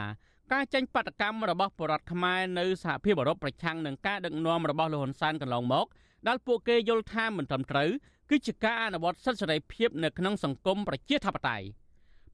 [0.53, 5.85] ការចេញបដកម្មរបស់បរដ្ឋខ្មែរនៅសហភាពអឺរ៉ុបប្រឆាំងនឹងការដឹកនាំរបស់លោកហ៊ុនសែនកន្លងមក
[6.27, 7.89] ដែលពួកគេយល់ថាមិនត្រឹមត្រូវ
[8.29, 11.65] គឺជាការអនុវត្តសិទ្ធិសេរីភាពនៅក្នុងសង្គមប្រជាធិបតេយ្យ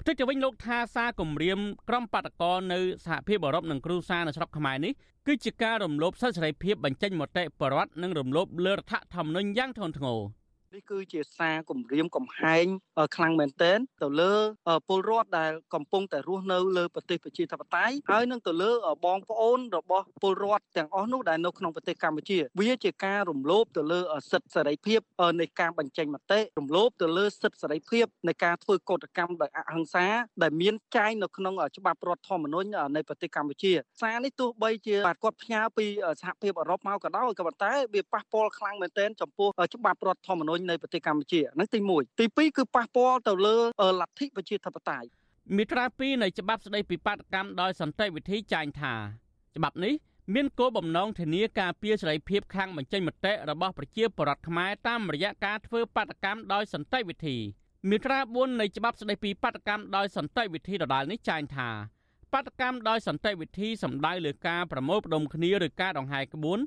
[0.01, 1.59] ផ្ទុយទៅវិញលោកថាសារគម្រាម
[1.89, 4.93] ក្រុមបាតកោនៅសហភាពអឺរ៉ុបនិងគ្រូសានៅស្រុកខ្មែរនេះ
[5.27, 10.19] គឺជាការរំលោភសិទ្ធិសេរីភាពបញ្ចេញមតិបរដ្ឋនិងរំលោភលើរដ្ឋធម្មនុញ្ញយ៉ាងធ្ងន់ធ្ងរ
[10.75, 12.65] នេះគឺជាសារគម្រាមកំហែង
[13.15, 14.33] ខ្លាំងមែនទែនទៅលើ
[14.87, 18.71] ពលរដ្ឋដែលកំពុងតែរស់នៅលើប្រទេសប្រជាធិបតេយ្យហើយនឹងទៅលើ
[19.05, 23.99] បងប្អូនរបស់ពលរដ្ឋទាំងអស់នោះដែលនៅក្នុងប្រទេសកម្ពុជា វាជាការរំលោភទៅលើ
[24.31, 24.99] សិទ្ធិសេរីភាព
[25.39, 30.05] នៃការបញ្ចេញមតិរំលោភទៅលើសិទ្ធិសេរីភាពនៃការធ្វើកោតកម្មដោយអហិង្សា
[30.43, 35.85] ដែលមានចែងនៅក្នុងច្បាប់រដ្ឋធម្មនុញ្ញនៃប្រទេសកម្ពុជាសារនេះទោះបីជាបាទគាត់ផ្ញើពី
[36.21, 43.57] សហភាពអឺរ៉ុបមកក៏ដោយក៏ប៉ុន្តែវាប៉ះពាល់ខ្លាំងមែនទែនចំពោះច្បាប់រដ្ឋធម្មនុញ្ញញនៃប្រទេសកម្ពុជាហ្នឹងទី1ទី2គឺប៉ះពាល់ទៅលើ
[44.01, 45.07] លទ្ធិប្រជាធិបតេយ្យ
[45.57, 48.93] មាត្រា2នៃច្បាប់ស្តីពីបាតកម្មដោយសន្តិវិធីចែងថា
[49.55, 49.93] ច្បាប់នេះ
[50.35, 57.37] មានគោលបំណងធានាការពារសេរីភាពខាងបញ្ចេញមតិរបស់ប្រជាពលរដ្ឋខ្មែរតាមរយៈការធ្វើបាតកម្មដោយសន្តិវិធី
[57.89, 61.69] មាត្រា4នៃច្បាប់ស្តីពីបាតកម្មដោយសន្តិវិធីដដាលនេះចែងថា
[62.33, 66.59] បាតកម្មដោយសន្តិវិធីសំដៅលើការប្រមូលផ្ដុំគ្នាឬការដង្ហែក្បួន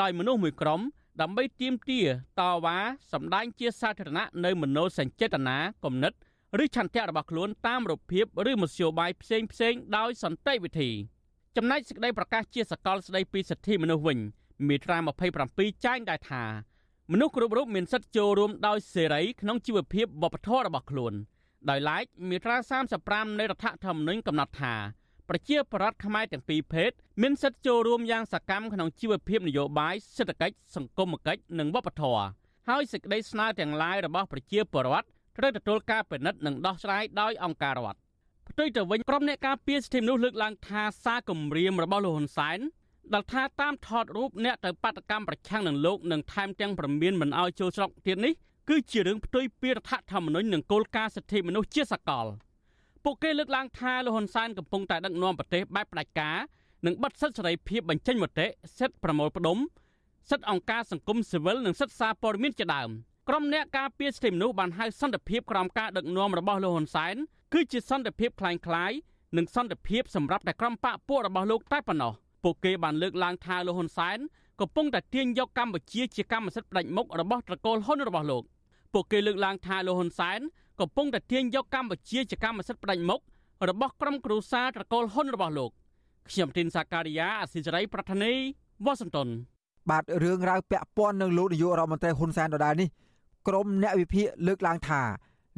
[0.00, 0.80] ដោយមនុស្សមួយក្រុម
[1.20, 2.06] ដើម្បីទាមទារ
[2.40, 2.78] តវ៉ា
[3.12, 6.12] សម្ដែងជាសាធារណៈនៅមនោសញ្ចេតនាគំនិត
[6.62, 10.90] ឬឆន្ទៈរបស់ខ្លួនតាមរូបភាពឬមធ្យោបាយផ្សេងផ្សេងដោយសន្តិវិធី
[11.56, 14.18] ចំណែកសេចក្តីប្រកាសជាសកលស្តីពីសិទ្ធិមនុស្សវិញ
[14.68, 14.98] មាត្រា
[15.40, 16.44] 27ចែងដែរថា
[17.12, 21.14] មនុស្សគ្រប់រូបមានសិទ្ធិចូលរួមដោយសេរីក្នុងជីវភាពវប្បធម៌របស់ខ្លួន
[21.70, 22.56] ដោយឡែកមាត្រា
[22.98, 24.74] 35នៃរដ្ឋធម្មនុញ្ញកំណត់ថា
[25.32, 26.90] ប្រជាប្រដ្ឋខ្មែរទាំងពីរភេទ
[27.22, 32.24] មានសិទ្ធិចូលរួមយ៉ាងសកម្មក្នុងជីវភាពនយោបាយសេដ្ឋកិច្ចសង្គមគិច្ចនិងវប្បធម៌
[32.68, 35.06] ហើយសេចក្តីស្នើទាំងឡាយរបស់ប្រជាពលរដ្ឋ
[35.38, 37.98] ត្រូវទទួលការពិនិត្យនិងដោះស្រាយដោយអង្គការរដ្ឋ
[38.48, 42.58] ផ្ទុយទៅវិញក្រុមអ្នកការពារសិទ្ធិមនុស្សលើកឡើងថាសារគម្រាមរបស់លោកហ៊ុនសែន
[43.14, 48.32] ដែលថាតាមថតរូបអ្នកទៅបាតកម្មប្រឆាំងនឹងលោកនិងថែមទាំងប្រមានមិនអោយចូលស្រុកទៀតនេះ
[48.68, 52.28] គឺជារឿងផ្ទុយពីរដ្ឋធម្មនុញ្ញនិងគោលការណ៍សិទ្ធិមនុស្សជាសកល។
[53.03, 56.37] ពួកគេលើកឡើងថាលោកហ៊ុនសែនកំពុងតែដឹកនាំប្រទេសបែបផ្ដាច់ការ
[56.85, 58.47] និងបិទសិទ្ធិសេរីភាពបញ្ចេញមតិ
[58.79, 59.57] សិទ្ធិប្រមូលផ្ដុំ
[60.29, 62.89] សិទ្ធិអង្គការសង្គមស៊ីវិលនិងសិទ្ធិសារព័ត៌មានជាដើម
[63.29, 67.15] ក្រុមអ្នកការពារសិទ្ធិមនុស្សបានហៅសន្តិភាពក្រោមការដឹកនាំរបស់លោកហ៊ុនសែន
[67.53, 68.97] គឺជាសន្តិភាពคล้ายៗ
[69.37, 74.17] និងសន្តិភាពសម្រាប់តែក្រុមបកពួករបស់លោកតែប៉ុណ្ណោះពួកគេបានលើកឡើងថាលោកហ៊ុនសែន
[74.59, 78.43] កំពុងតែទាញយកកម្ពុជាជាកម្មសិទ្ធិផ្ដាច់មុខរបស់ត្រកូលហ៊ុនរបស់លោក
[78.93, 80.39] ពួកគេលើកឡើងថាលោកហ៊ុនសែន
[80.80, 83.20] កំពុងតែទាញយកកម្ពុជាជាកម្មសិទ្ធិផ្ដាច់មុខ
[83.68, 85.70] របស់ក្រុមគ្រួសារត្រកូលហ៊ុនរបស់លោក
[86.28, 88.32] ខ្ញុំទីនសាការីយ៉ាអសិរ័យប្រធានី
[88.84, 89.28] វ៉ាស៊ីនតោន
[89.90, 92.88] បាទរឿងរ៉ាវពាក់ព័ន្ធនឹងលោកនាយករដ្ឋមន្ត្រីហ៊ុនសែនដដែលនេះ
[93.48, 95.02] ក្រមអ្នកវិភាគលើកឡើងថា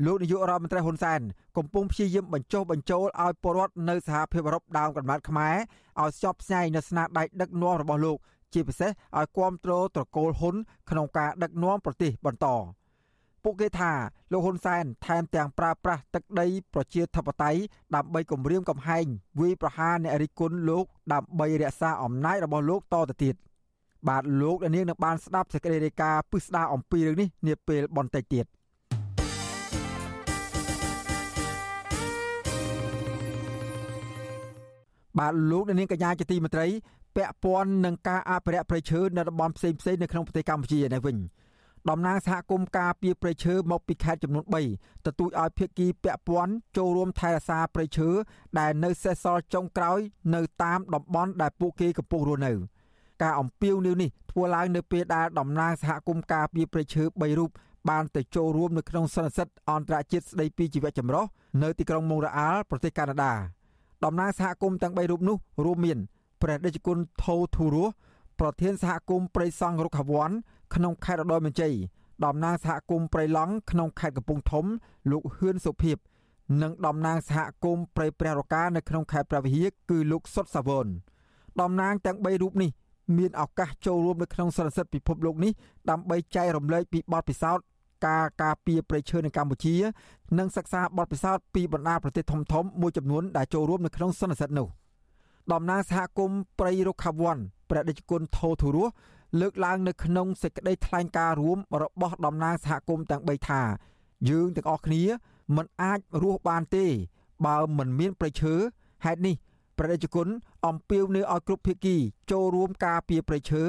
[0.07, 1.21] លោកនាយករដ្ឋមន្ត្រីហ៊ុនសែន
[1.57, 5.57] កំពុងព្យាយាមបញ្ចុះបញ្ចូលឲ្យពលរដ្ឋនៅសហភាពអឺរ៉ុបដើមកំណត់ខ្មែរ
[6.01, 8.17] ឲ្យស្ចប់ស្ញែងនៅស្នាដៃដឹកនាំរបស់លោក
[8.53, 10.55] ជាពិសេសឲ្យគ្រប់គ្រងត្រកូលហ៊ុន
[10.91, 12.47] ក្នុងការដឹកនាំប្រទេសបន្ត
[13.44, 13.92] ពួកគេថា
[14.33, 17.61] លោកហ៊ុនសែនថែមទាំងប្រើប្រាស់ទឹកដីប្រជាធិបតេយ្យ
[17.94, 19.07] ដើម្បីគម្រាមកំហែង
[19.40, 23.35] វាយប្រហារអ្នករិះគន់លោកដើម្បីរក្សាអំណាចរបស់លោកតទៅទៀត
[24.09, 28.46] បាទលោកនាងនឹងបានស្ដាប់សេចក្តីរាយការណ៍ពិស្ដារអំពីរឿងនេះនាពេលបន្តិចទៀត
[35.18, 36.66] បាទលោកនាងកញ្ញាជាទីមេត្រី
[37.16, 41.16] ពាក់ព័ន្ធនឹងការអភិរក្សព្រៃឈើនៅតំបន់ផ្សេងៗនៅក្នុងប្រទេសកម្ពុជានេះវិញ
[41.90, 48.09] តំណាងសហគមន៍ការពារព្រៃឈើមកពីខេត្តចំនួន3ទទូចឲ្យភាគីពាក់ព័ន្ធចូលរួមថែរក្សាព្រៃឈើ
[48.59, 49.99] ដែលនៅសេសសល់ចុងក្រោយ
[50.35, 52.53] នៅតាមតំបន់ដែលពួកគេកំពុងរស់នៅ
[53.23, 57.51] ការអំពាវនាវនេះធ្វើឡើងនៅពេលដែលតំណាងសហគមន៍ការពារព្រៃឈើ3រូប
[57.90, 61.25] បានទៅចូលរួមនៅក្នុងសន្និសីទអន្តរជាតិស្តីពីជីវៈចម្រុះ
[61.62, 63.33] នៅទីក្រុងម៉ុងរ៉ាអាល់ប្រទេសកាណាដា
[64.05, 65.99] តំណាងសហគមន៍ទាំង3រូបនោះរួមមាន
[66.42, 67.92] ព្រះដេចគុណថូធូរស់
[68.40, 70.31] ប្រធានសហគមន៍ព្រៃសង់រុក្ខវ័ន
[70.75, 71.75] ក្នុងខេត្តរដូវមានជ័យ
[72.25, 74.65] តំណាងសហគមន៍ព្រៃឡង់ក្នុងខេត្តកំពង់ធំ
[75.11, 75.97] លោកហ៊ឿនសុភិប
[76.63, 80.87] និងតំណាងសហគមន៍ព្រៃព្រះរកានៅក្នុងខេត្តព្រះវិហារគឺលោកសុតសាវន
[81.61, 82.71] តំណាងទាំង3រូបនេះ
[83.19, 85.53] មានឱកាសចូលរួមនៅក្នុងសន្និសីទពិភពលោកនេះ
[85.91, 87.65] ដើម្បីចែករំលែកពីបទពិសោធន៍
[88.07, 89.75] ការការពារព្រៃឈើនៅកម្ពុជា
[90.39, 94.69] និងសិក្សាបទពិសោធន៍ពីបណ្ដាប្រទេសធំៗមួយចំនួនដែលចូលរួមនៅក្នុងសន្និសីទនោះ
[95.53, 97.39] តំណាងសហគមន៍ព្រៃរុក្ខវ័ន
[97.71, 98.93] ព្រះដេចគុណថោធុរស់
[99.40, 103.62] លើកឡើងនៅក្នុងសេចក្តីថ្លែងការណ៍រួមរបស់តំណាងសហគមន៍ទាំង3ថា
[104.29, 105.03] យើងទាំងអស់គ្នា
[105.57, 106.87] មិនអាចរស់បានទេ
[107.47, 108.55] បើមិនមានប្រឈើ
[109.05, 109.35] ហេតុនេះ
[109.79, 110.29] ព្រះរាជគុណ
[110.66, 111.97] អំពាវនាវឲ្យគ្រប់ភាគី
[112.31, 113.62] ចូលរួមការពារប្រឈើ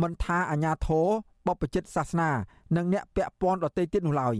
[0.00, 1.06] មិនថាអាញាធរ
[1.46, 2.30] បព្វជិតសាសនា
[2.76, 4.36] និងអ្នកពាក់ព័ន្ធដទៃទៀតនោះឡើយ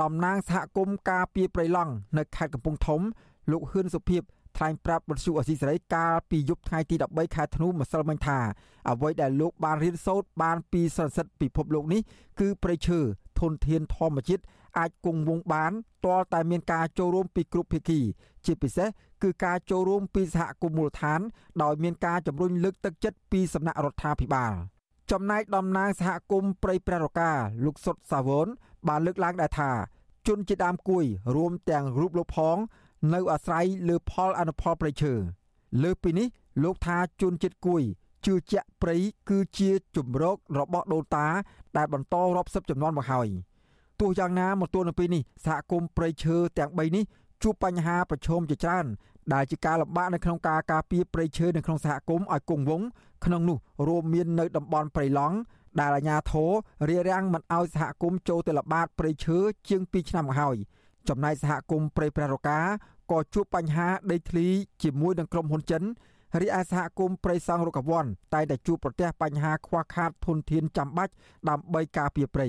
[0.00, 3.00] តំណាងសហគមន៍ការពារព្រៃឡង់នៅខេត្តកំពង់ធំ
[3.50, 4.22] លោកហ៊ឿនសុភិប
[4.58, 8.38] ថ្លែងប្រាប់បទសុអសីសេរីកាលពីយប់ថ្ងៃទី13ខែធ្នូម្សិលមិញថា
[8.88, 12.00] អ្វីដែលលោកបានរៀនសូត្របានពីសន្និសិទពិភពលោកនេះ
[12.40, 12.98] គឺព្រៃឈើ
[13.40, 14.42] ធនធានធម្មជាតិ
[14.78, 15.72] អាចគង់វង្សបាន
[16.04, 18.00] ទាល់តែមានការចូលរួមពីគ្រប់ភាគី
[18.46, 18.88] ជាពិសេស
[19.22, 21.20] គឺការចូលរួមពីសហគមន៍មូលដ្ឋាន
[21.62, 24.52] ដោយមានការជំរុញលើកទឹកចិត្តពីសំណាក់រដ្ឋាភិបាល
[25.10, 27.30] ចំណែកតំណាងសហគមន៍ព្រៃព្រះរកា
[27.64, 28.46] លោកសុតសាវន
[28.88, 29.70] បានលើកឡើងដែរថា
[30.26, 31.04] ជនជាដើមគួយ
[31.36, 32.56] រួមទាំងរូបលោកផង
[33.14, 35.12] នៅអាស្រ័យលើផលអនុផលព្រៃឈើ
[35.82, 36.26] លើពីនេះ
[36.62, 37.82] លោកថាជនជាតិគួយ
[38.26, 38.96] ជឿជាក់ព្រៃ
[39.28, 41.26] គឺជាជំរករបស់ដូនតា
[41.76, 43.28] ដែលបន្តរាប់សិបចំនួនមកហើយ
[44.00, 47.04] ទោះយ៉ាងណាមកទល់នៅពេលនេះសហគមន៍ព្រៃឈើទាំង3នេះ
[47.42, 48.86] ជួបបញ្ហាប្រឈមជាច្រើន
[49.34, 52.88] ដែលជាការលំបាកនៅក្នុងការការពារព្រៃឈើនៅក្នុងសហគមន៍ឲ្យគង់វង្ស
[53.24, 53.58] ក្នុងនោះ
[53.88, 55.36] រួមមាននៅតំបន់ព្រៃឡង់
[55.80, 56.50] ដែលអាជ្ញាធរ
[56.88, 60.56] រារាំងមិនឲ្យសហគមន៍ចូលទៅល្បាតព្រៃឈើជាង2ឆ្នាំមកហើយ
[61.08, 62.60] ចំណែកសហគមន៍ព្រៃព្រះរកា
[63.10, 64.46] ក៏ជួបបញ្ហាដីធ្លី
[64.82, 65.82] ជាមួយនឹងក្រុមហ៊ុនចិន
[66.40, 71.12] រីឯសហគមន៍ព្រៃសង់រុក្ខវ័នតែតែជួបប្រទះបញ្ហាខ្វះខាតធនធានចាំបាច់
[71.48, 72.48] ដើម្បីការពារព្រៃ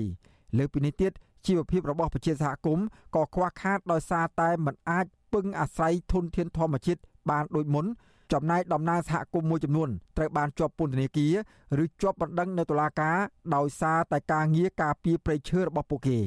[0.58, 1.12] លើពីនេះទៀត
[1.46, 7.86] ជីវភាពរបស់ប្រជាសហគមន៍ក៏ខ្វះខាតដោយសារតែមិនអាចពឹងអាស្រ័យធនធានធម្មជាតិបានដូចមុន
[8.32, 11.28] ចំណែកតំណាងសហគមន៍មួយចំនួនត្រូវបានជាប់ពន្ធនាគា
[11.78, 13.16] រឬជាប់បណ្ដឹងនៅតុលាការ
[13.54, 16.18] ដោយសារតែការងារការពារព្រៃឈើរបស់ពួកគេ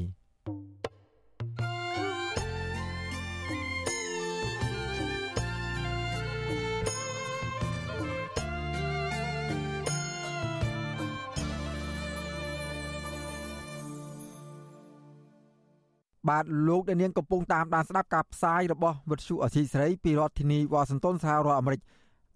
[16.30, 21.82] បាទលោកអ្នកនាងកំពុងតាមដានស្ដាប់ការផ្សាយរបស់វិទ្យុអសីសេរីពីរដ្ឋធានីវ៉ាស៊ីនតោនសហរដ្ឋអាមេរិក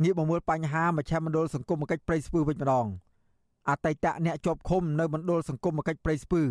[0.03, 2.87] ងាកមកមើលបញ្ហាមជ្ឈមណ្ឌលសង្គមគិច្ចព្រៃស្ពឺវិញម្ដង
[3.69, 6.41] អតីតអ្នកជាប់ឃុំនៅមណ្ឌលសង្គមគិច្ចព្រៃស្ពឺ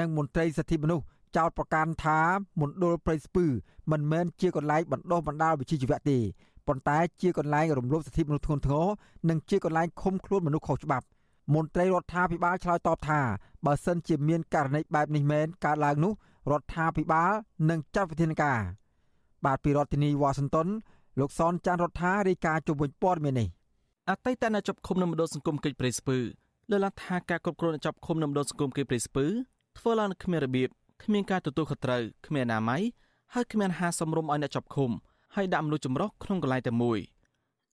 [0.00, 1.04] និងមន្ត្រីសិទ្ធិមនុស្ស
[1.36, 2.20] ចោទប្រកាន់ថា
[2.60, 3.44] មណ្ឌលព្រៃស្ពឺ
[3.90, 6.18] មិនមែនជាកន្លែងបណ្ដុះបណ្ដាលវិជ្ជាជីវៈទេ
[6.66, 8.86] ប៉ុន្តែជាកន្លែងរំលោភសិទ្ធិមនុស្សធ្ងន់ធ្ងរ
[9.28, 11.06] និងជាកន្លែងឃុំខ្លួនមនុស្សខុសច្បាប់
[11.54, 13.20] មន្ត្រីរដ្ឋាភិបាលឆ្លើយតបថា
[13.64, 16.12] បើសិនជាមានករណីបែបនេះមែនកើតឡើងនោះ
[16.50, 17.32] រដ្ឋាភិបាល
[17.70, 18.60] នឹងចាត់វិធានការ
[19.44, 20.68] បាទពីរដ្ឋធានីវ៉ាស៊ីនតោន
[21.20, 23.48] លោកសនចាន់រដ្ឋារាយការណ៍ជុំវិញព័ត៌មាននេះ
[24.10, 26.18] អតីតអ្នកជាប់ឃុំនៅមណ្ឌលសង្គមកិច្ចព្រៃស្ពឺ
[26.70, 29.26] លើកឡើងថាការគ្រប់គ្រងអ្នកជាប់ឃុំនៅមណ្ឌលសង្គមកិច្ចព្រៃស្ពឺ
[29.78, 30.68] ធ្វើឡើងនៅគ្មានរបៀប
[31.02, 32.82] គ្មានការទទួលខុសត្រូវគ្មានអនាម័យ
[33.34, 34.90] ហើយគ្មានហាសមរម្យឲ្យអ្នកជាប់ឃុំ
[35.34, 36.98] ហើយដាក់មនុស្សចម្រុះក្នុងកន្លែងតែមួយ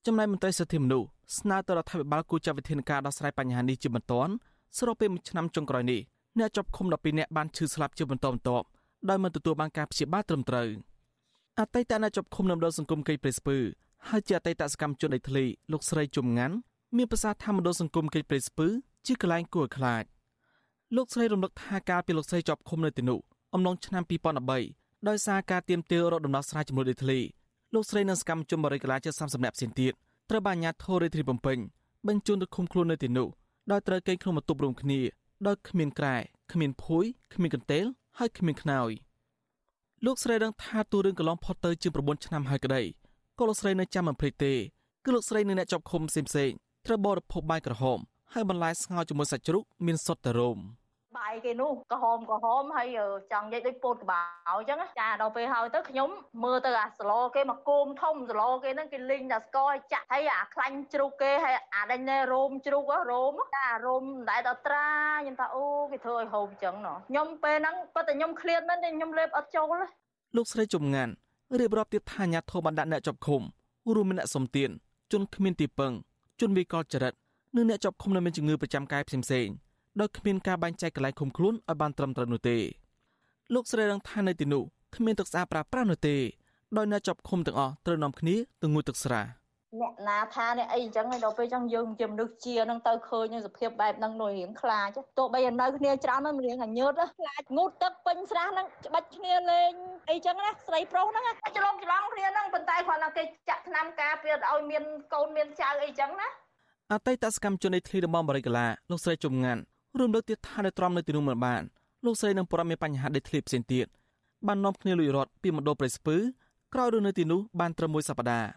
[0.06, 1.08] ចំណែកមន្ត្រីសិទ្ធិមនុស្ស
[1.38, 4.32] ស្នើទៅរដ្ឋាភិបាលគូចាត់វិធានការដោះស្រាយបញ្ហានេះជាបន្ទាន់
[4.78, 6.00] ស្របពេលមួយឆ្នាំចុងក្រោយនេះ
[6.38, 8.66] អ្នកជាប់ឃុំ12នាក់បានឈឺស្លាប់ជាបន្តបន្ទាប់
[9.08, 10.68] ដោយមិនទទួលបានការព្យាបាលត្រឹមត្រូវ
[11.58, 13.56] អតីតអ្នកជាប់ឃុំនៅមណ្ឌលសង្គមកេយព្រៃស្ពឺ
[14.08, 16.54] ហើយជាអតីតសកម្មជនដីធ្លីលោកស្រីជុំងាន់
[16.96, 18.66] មានប្រសាសន៍ថាមណ្ឌលសង្គមកេយព្រៃស្ពឺ
[19.06, 20.04] ជាកន្លែងគួរខ្លាច
[20.96, 23.18] លោកស្រីរំលឹកថាកាលពីលោកស្រីជាប់ឃុំនៅទីនោះ
[23.54, 24.02] អំឡុងឆ្នាំ
[24.54, 27.18] 2013ដោយសារការទៀមទារកដំណោះស្រាយចំនួនដីធ្លី
[27.74, 29.92] លោកស្រីនិងសកម្មជនបរិយាកាសជា30នាក់ផ្សេងទៀត
[30.30, 31.58] ត្រូវបានអាជ្ញាធររាជធានីភ្នំពេញ
[32.08, 33.28] បញ្ជូនទៅឃុំខ្លួននៅទីនោះ
[33.70, 35.00] ដោយត្រូវកេងក្នុងបន្ទប់រួមគ្នា
[35.46, 36.16] ដោយគ្មានក្រែ
[36.52, 37.84] គ្មានភួយគ្មានកន្ទេល
[38.18, 38.90] ហើយគ្មានខ្នើយ
[40.04, 42.82] លោកស្រីដឹងថាទូរឿងកន្លងផុតទៅជាង9ឆ្នាំហើយក្តី
[43.38, 44.54] ក៏លោកស្រីនៅចាំមិនភ្លេចទេ
[45.04, 47.98] គឺលោកស្រីនិងអ្នកជាប់ឃុំផ្សេងៗត្រូវបរិភោគបាយក្រហម
[48.32, 50.58] ហើយបន្លែស្ងោរជាមួយសាច់ជ្រូកមានសុទ្ធតែរោម។
[51.16, 52.88] បាយគេនោះក្រហមក្រហមហើយ
[53.32, 56.10] ចង់និយាយដូចពោតក្បាលអញ្ចឹងចាដល់ពេលហើយទៅខ្ញុំ
[56.44, 64.88] មើលទៅអាស្លោគេមកគោមធំស្លោគេហ្នឹងគេលីងតែស្គរឲ្យចាក់ហើយអាខ្លាញ់ជ្រូកគេហើយអាដេញណែរោមជ្រូករោមចារោមមិនដែលដល់ត្រា
[65.20, 69.74] ខ្ញុំថាអូគេធ្វើឲ្យហូបអញ្ចឹងណខ្ញុំពេលហ្នឹងប៉ុន្តែខ្ញុំឃ្លាតមែនទេខ្ញុំលេបអត់ចូល
[70.36, 71.12] លោកស្រីជំងាន់
[71.60, 73.42] រៀបរាប់ទៀតថាញាតធោបណ្ដាក់អ្នកជាប់ឃុំ
[73.94, 74.70] រួមមានអ្នកសំទៀន
[75.12, 75.92] ជនគ្មានទីពឹង
[76.40, 77.14] ជនវិកលចរិត
[77.56, 79.54] និងអ្នកជាប់ឃុំនៅមានជំងឺប្រចាំកាយផ្សេងៗ
[80.00, 82.56] ដោយគ្មានការបែងចែកកន្លែងឃុំខ្លួនឲ្យបានត្រឹមត្រូវនោះទេ
[83.54, 84.62] លោកស្រីរងថានៅទីនោះ
[84.96, 86.16] គ្មានទឹកស្អាតប្រើប្រាស់នោះទេ
[86.76, 89.22] ដោយអ្នកចាប់ឃុំទាំងអស់ត្រូវនាំគ្នាទៅងូតទឹកស្រា
[89.80, 99.72] អ្នកណាថានេះអីអញ្ចឹងដល់ពេលអញ្ចឹងយើងជាមនុស្សជានឹងទៅឃើញនឹងសភាពបែបហ្នឹងនោះរៀងខ្លាចទោះបីនៅគ្នាច្រើនហ្នឹងរៀងអាញើតខ្លាចងូតទឹកពេញស្រះហ្នឹងច្បាច់គ្នាលេង
[100.10, 101.24] អីចឹងណាស្រីប្រុសហ្នឹង
[101.56, 104.82] ច្រឡំច្រឡំគ្នាហ្នឹងប៉ុន្តែគ្រាន់តែគេចាក់ថ្នាំការពារឲ្យមាន
[105.14, 106.28] កូនមានចៅអីចឹងណា
[106.92, 109.62] អតីតសកម្មជននៃធ្លីតំបន់បរិកឡាលោកស្រីជំងាន់
[109.98, 111.62] រួមលើកទៀតថានៅត្រមនៅទីនោះមិនបាន
[112.04, 113.86] លោកស្រីនឹងប្រមមានបញ្ហាដេកធ្លីផ្សេងទៀត
[114.46, 116.16] បាននាំគ្នាលួចរត់ពីមណ្ឌលព្រៃស្ពឺ
[116.74, 118.50] ក្រោយរឿងនៅទីនោះបានត្រឹមមួយសប្តាហ៍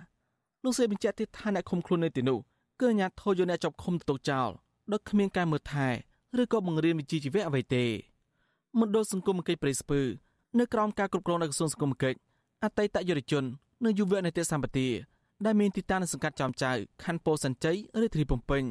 [0.64, 2.40] លោកស្រីបញ្ជាក់ទៀតថាអ្នកឃុំខ្លួននៅទីនោះ
[2.80, 4.50] គឺអាញាធរយកអ្នកចាប់ឃុំទៅទុកចោល
[4.92, 5.88] ដោយគ្មានការមើលថែ
[6.42, 7.86] ឬក៏បង្រៀនវិជ្ជាជីវៈអ្វីទេ
[8.80, 10.02] មណ្ឌលសង្គមគិច្ចព្រៃស្ពឺ
[10.60, 12.18] នៅក្រោមការគ្រប់គ្រងនៃក្រសួងសង្គមគិច្ច
[12.64, 13.44] អតីតយុវជន
[13.84, 14.88] និងយុវនីតិសម្បទា
[15.46, 16.72] ដែលមានទីតាំងនៅសង្កាត់ចំចៅ
[17.04, 18.64] ខណ្ឌពោធិ៍សែនជ័យរាជធានីភ្នំពេញ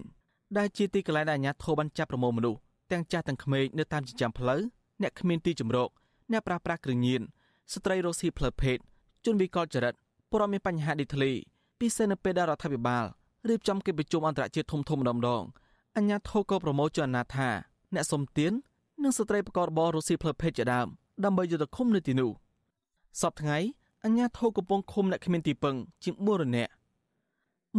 [0.59, 2.59] ដែលជាទីកន្លែងដែលអាជ្ញាធរបានចាប់ប្រមូលមនុស្ស
[2.93, 4.61] ទាំងចាស់ទាំងក្មេងនៅតាមចិញ្ចើមផ្លូវ
[5.03, 5.89] អ្នកគ្មានទីជម្រក
[6.33, 7.23] អ្នកប្រាស្រ័យគ្រឿងញៀន
[7.73, 8.79] ស្ត្រីរស់ស៊ីផ្លូវភេទ
[9.25, 9.95] ជនវិកលចរិត
[10.31, 11.31] ពលរដ្ឋមានបញ្ហាឌីធ្លី
[11.81, 13.05] ពិសេសនៅពេលដែលរដ្ឋាភិបាល
[13.49, 15.43] រៀបចំកិច្ចប្រជុំអន្តរជាតិធំធំម្ដងម្ដង
[15.97, 17.49] អញ្ញាធិក៏ប្រមូលជនអាណាថា
[17.95, 18.53] អ្នកសុំទាន
[19.03, 20.87] និងស្ត្រីប្រកបរបររស់ស៊ីផ្លូវភេទជាដើម
[21.25, 22.31] ដើម្បីយកទៅឃុំនៅទីនោះ
[23.21, 23.59] សពថ្ងៃ
[24.05, 26.73] អញ្ញាធិកំពុងឃុំអ្នកគ្មានទីពឹងជាង400នាក់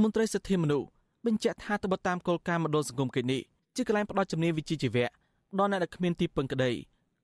[0.01, 0.88] មន្ត្រីសិទ្ធិមនុស្ស
[1.25, 3.41] បញ្ជាក់ថាទៅតាមគោលការណ៍មណ្ឌលសង្គមកិច្ចនេះ
[3.75, 5.07] ជាកន្លែងផ្ដល់ជំនាញវិជ្ជាជីវៈ
[5.59, 6.71] ដល់អ្នកដែលគ្មានទីពឹងក្តី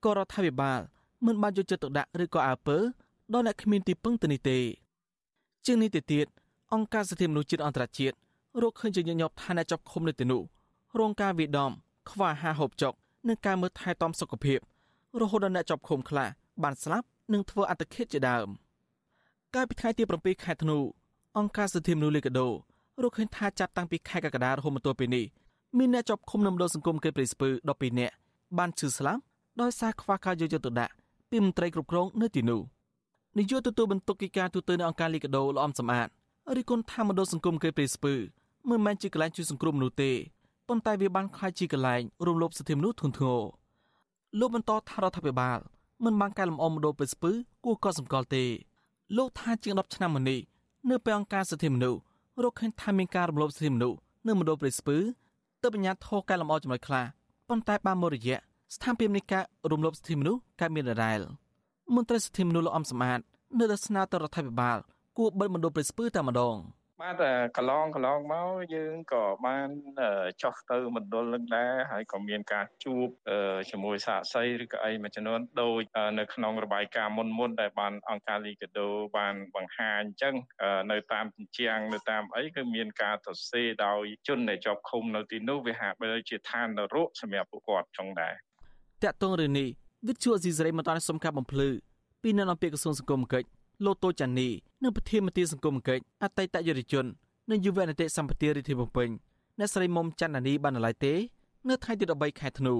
[0.04, 0.80] ក៏រដ្ឋាភិបាល
[1.26, 2.76] មិនបានយកចិត្តទុកដាក់ឬក៏អើពើ
[3.32, 4.58] ដល់អ្នកគ្មានទីពឹងទៅនេះទេ
[5.66, 6.26] ជាងនេះទៅទៀត
[6.72, 8.16] អង្គការសិទ្ធិមនុស្សជាតិអន្តរជាតិ
[8.62, 10.42] រកឃើញជាញញប់ថាអ្នកចាប់ឃុំនៅទីនោះ
[10.98, 11.70] រងការវាយដំ
[12.10, 12.92] ខ្វះអាហារហូបចុក
[13.28, 14.58] និងការមើលថែទាំសុខភាព
[15.20, 16.28] រហូតដល់អ្នកចាប់ឃុំខ្លះ
[16.62, 18.48] បានស្លាប់និងធ្វើអត្តឃាតជាដើម
[19.54, 20.78] កាលពីថ្ងៃទី7ខែធ្នូ
[21.38, 22.48] អង្គការសិទ្ធិមនុស្សលីកាដូ
[23.02, 25.24] រកឃើញថាចាប់តាំងពីខែកក្កដារហូតមកទល់ពេលនេះ
[25.78, 28.14] មានអ្នកជាប់ឃុំនៅមណ្ឌលសង្គមគេព្រៃស្ពឺ12នាក់
[28.58, 29.20] បានឈឺស្លាប់
[29.60, 30.92] ដោយសារខ្វះការយកចិត្តទុកដាក់
[31.30, 32.60] ពីមន្ត្រីគ្រប់គ្រងនៅទីនោះ
[33.38, 36.08] នាយកទទួលបន្ទុកកិច្ចការទូតនៅអង្គការលីកាដូលោកអំសំអាត
[36.56, 38.14] រីគុណថាមណ្ឌលសង្គមគេព្រៃស្ពឺ
[38.68, 40.12] មិនមែនជាកន្លែងជួយសង្គ្រោះមនុស្សទេ
[40.68, 43.42] ប៉ុន្តែវាបានក្លាយជាកន្លែងរំលោភសិទ្ធិមនុស្សធ្ងន់ធ្ងរ
[44.40, 45.58] លោកបន្តថារដ្ឋាភិបាល
[46.04, 47.30] មិនបានកែលម្អមណ្ឌលព្រៃស្ពឺ
[47.64, 48.44] គួរកត់សម្គាល់ទេ
[49.16, 50.40] លោកថាជាង10ឆ្នាំមកនេះ
[50.90, 52.00] នៅពេលអង្គការសិទ្ធិមនុស្ស
[52.40, 54.96] រកឃើញថាមានការរំលោភសិទ្ធិមនុស្សនៅមណ្ឌលព្រៃស្ពឺ
[55.62, 57.04] ទើបបញ្ញត្តិធរកែលម្អចំណុចខ្លះ
[57.48, 58.38] ប៉ុន្តែបានមួយរយៈ
[58.74, 61.18] ស្ថានភាពនៃការរំលោភសិទ្ធិមនុស្សកើតមានដដែល
[61.94, 63.24] មន្ត្រីសិទ្ធិមនុស្សលោកអំសម្បត្តិ
[63.58, 64.78] នៅតែស្នើទៅរដ្ឋាភិបាល
[65.18, 66.56] គួរបិទមណ្ឌលព្រៃស្ពឺតែម្ដង។
[67.02, 67.24] បាទ
[67.56, 69.68] កន្លងកន្លងមកយើងក៏បាន
[70.42, 73.08] ចោះទៅមណ្ឌលនឹងដែរហើយក៏មានការជួប
[73.70, 75.82] ជាមួយសាកសីឬក៏អីមួយចំនួនដូច
[76.18, 80.34] នៅក្នុងរបាយការណ៍មុនមុនដែលបានអង្គការលីកាដូបានបង្ហាញអញ្ចឹង
[80.92, 88.34] នៅតាមជញ្ជាំងនៅតាមអីគឺមានការទៅសេដោយជនដែលជាប់ឃុំនៅទីនោះវាហាក់បីជាឋាននរកសម្រាប់ពួកគាត់ចុងដែរ
[89.02, 89.68] តាក់ទងរឿងនេះ
[90.08, 91.68] វិទ្យុអស៊ីសេរីមិនតាន់សុំការបំភ្លឺ
[92.22, 94.48] ពីនៅអំពីក្រសួងសង្គមគិច្ច លោកតូចានី
[94.82, 97.06] និងប្រធានមន្ត្រីសង្គមគិច្ចអតីតយុវជន
[97.50, 99.08] និងយុវនីតិសម្បទារាជធានីភ្នំពេញ
[99.58, 101.14] អ្នកស្រីមុំច័ន្ទនានីបានណឡៃទេ
[101.68, 102.74] នៅថ្ងៃទី13ខែធ្នូ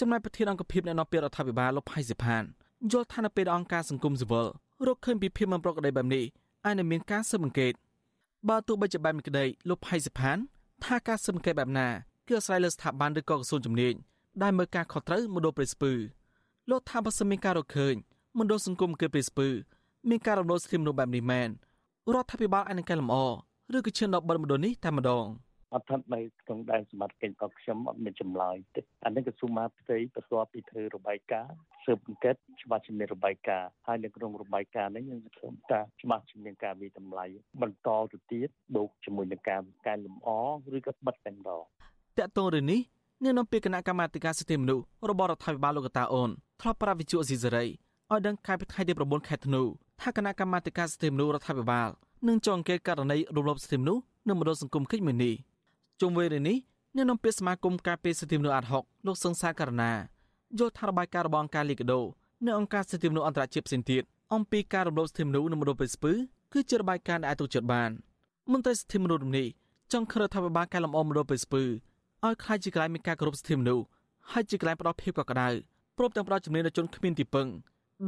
[0.00, 2.42] ចំណែកប្រធានអង្គភិបអ្នកនាំពាក្យរដ្ឋាភិបាលលោកផៃសិផាន
[2.92, 4.46] យល់ថានៅពេលអង្គការសង្គមស៊ីវិល
[4.86, 6.24] រកឃើញពីភាពមិនប្រក្រតីបែបនេះ
[6.64, 7.72] អាចនឹងមានការស៊ើបអង្កេត
[8.48, 10.36] បើទោះបីជាបែបនេះក្តីលោកផៃសិផាន
[10.84, 11.88] ថាការស៊ើបអង្កេតបែបណា
[12.26, 13.94] គឺអាស្រ័យលើស្ថាប័នឬក៏ក្រសួងជំនាញ
[14.42, 15.92] ដែលមើលការខុសត្រូវមណ្ឌលព្រៃស្ពឺ
[16.70, 17.94] លោកថាបើសិនមានការរកឃើញ
[18.38, 19.48] មណ្ឌលសង្គមគឺព្រៃស្ពឺ
[20.10, 21.48] មានការរំលោភសិទ្ធិមនុស្សបែបនេះមែន
[22.14, 23.16] រដ្ឋាភិបាលអាចនឹងកែលម្អ
[23.76, 25.26] ឬក៏ឈានដល់បឹងមណ្ឌលនេះតែម្ដង
[25.74, 37.26] អត់ស្ថិតនៅក្នុងដែនសមត្ថកិច្ចរបស់ខ្ញុំអត់មានចម្លើយទេអានេះក្រសួងមហាផ្ទៃបន្ទាប់ពីធ្វើរបាយការណ៍ស៊ើបអង្កេតច្បាស់ជំនាញរបាយការណ៍ហើយនៅក្នុងរបាយការណ៍នេះយើងសង្ឃឹមថាច្បាស់ជំនាញការវិតម្លៃ
[37.62, 40.28] បន្តទៅទៀតបូកជាមួយនឹងការកែលម្អ
[40.76, 41.62] ឬក៏បិទតែម្ដង
[42.18, 42.80] តកតងរឿងនេះ
[43.22, 49.62] នាយនាំពាក្យគណៈកម្មាធិការសិទ្ធិមនុស្សរបស់រដ្ឋាភិបាលលោកតាអូនធ្លាប់ប្រាប់វិទ្យុអេស៊ីសេរីឲ្យដឹងកាលពីថ្ងៃទី9ខែធ្នូ
[50.00, 51.88] ថាគណៈកម្មាធិការសិទ្ធិមនុស្សរដ្ឋាភិបាល
[52.28, 55.34] នឹងចុះអង្កេតករណីរំលោភសិទ្ធិមនុស្សនៅមណ្ឌលសង្គមកិច្ចមួយនេះ
[56.00, 56.56] ជុំវិញរឿងនេះ
[56.96, 59.92] នាយនាំពាក្យសមាគមការពារសិទ្ធិមនុស្សអាត់ហុកលោកសង្សាករណា
[60.58, 62.00] យល់ថារបាយការណ៍របស់អង្គការលីកាដូ
[62.46, 64.02] នៅអង្គការសិទ្ធិមនុស្សអន្តរជាតិផ្សេងទៀត
[64.34, 66.12] អំពីការរំលោភសិទ្ធិមនុស្សនៅមណ្ឌលពេស្ពឺ
[66.52, 67.90] គឺជារបាយការណ៍ដែលអាចទុកចិត្តបាន
[68.52, 69.46] មន្ត្រីសិទ្ធិមនុស្សរំនេះ
[69.92, 73.84] ចង់ឃើញរដ្ឋាភិបាលកែលម្អមណ្ឌលពេស្ពឺឲ្យខ្លាចជាកន្លែងមានការគោរពសិទ្ធិមនុស្ស
[74.32, 75.48] ហើយជាកន្លែងផ្ដល់ភាពកក់ក្ដៅ
[75.96, 77.46] ព្រមទាំងផ្ដល់ជំនាញដល់ជនគ្មានទីពឹង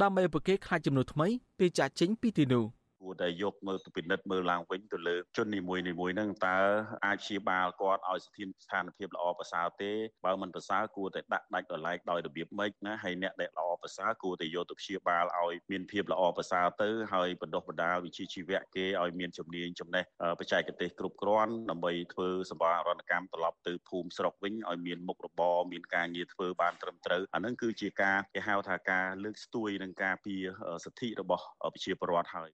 [0.01, 2.63] ដើម្បីឲ្យពួកគេខ្លាចចំនួនថ្មីពេលចាក់ចេញពីទីនោះ។
[3.01, 6.57] គួរតែយកមើលទៅពិនិត្យមើលឡើងវិញទៅលើជននីមួយនីមួយហ្នឹងតើ
[7.05, 9.91] អាចព្យាបាលគាត់ឲ្យស្ថានស្ថានភាពល្អប្រសើរទេ
[10.25, 20.03] បើមិនប្រសើរគួរតែដាក់ដាច់ដោយឡែកដោយរបៀបម៉េចណាហើយអ្នកដែលល្អប្រសើរគួរតែយកទៅព្យាបាលឲ្យមានភាពល្អប្រសើរទៅហើយបណ្ដុះបណ្ដាលវិជ្ជាជីវៈគេឲ្យមានជំនាញចំណេះ
[20.39, 30.43] បច្ចេកទេសគ្រប់គ្រាន់ដើម្បីធ្វើសម្ភារណកម្មត្រឡប់ទៅភូមិស្រុកវិញឲ្យមានមុខរបរមានការងារធ្វើបានត្រឹមត្រូវអានឹងគឺជាការគេហៅថាការលើកស្ទួយនឹងការពារ
[30.85, 32.51] សិទ្ធិរបស់ប្រជាពលរដ្ឋហើយ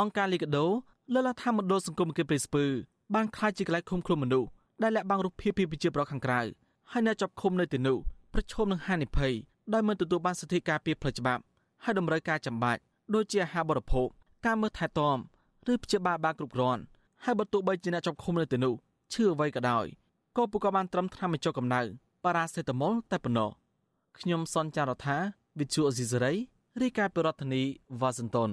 [0.00, 0.66] អង្គការលីកាដូ
[1.12, 2.64] លើកឡើងថាមណ្ឌលសង្គមគិព្រិស្ពឺ
[3.14, 4.48] បានខ្លាចជាកន្លែងឃុំខ្លួនមនុស្ស
[4.82, 6.40] ដែលលាក់បាំងរូបភាពពីប្រជាប្រដ្ឋខាងក្រៅ
[6.92, 7.96] ហើយអ្នកចាប់ឃុំនៅទីនោះ
[8.34, 9.32] ប្រឈមនឹងហានិភ័យ
[9.72, 11.42] ដោយមិនទទួលបានសិទ្ធិការពារផ្លូវច្បាប់
[11.84, 12.80] ហើយតម្រូវការចាំបាច់
[13.14, 14.08] ដូចជាអាហារបរិភោគ
[14.46, 15.16] ការមើលថែទាំ
[15.72, 16.82] ឬព្យាបាលបានគ្រប់គ្រាន់
[17.24, 18.74] ហើយបើទោះបីជាអ្នកចាប់ឃុំនៅទីនោះ
[19.12, 19.86] ឈឺអ្វីក៏ដោយ
[20.36, 21.82] ក៏ពួកគាត់បានត្រឹមថ្នាំបញ្ចុះកម្ដៅ
[22.24, 23.50] ប៉ារ៉ាសេតាមុលតែប៉ុណ្ណោះ
[24.18, 25.16] ខ្ញុំសនចាររថា
[25.58, 26.32] វិទ្យុអេស៊ីសរ៉ៃ
[26.80, 27.62] រាយការណ៍ពីរដ្ឋធានី
[28.00, 28.50] វ៉ាស៊ីនតោន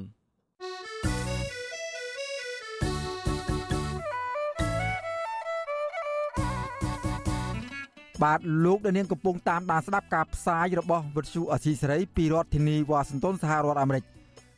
[8.23, 14.03] បាទលោកដានៀងកំពុងតាមដានស្ដាប់ការផ្សាយរបស់វិទ្យុអសីសេរីពីរដ្ឋធានីវ៉ាស៊ីនតោនសហរដ្ឋអាមេរិក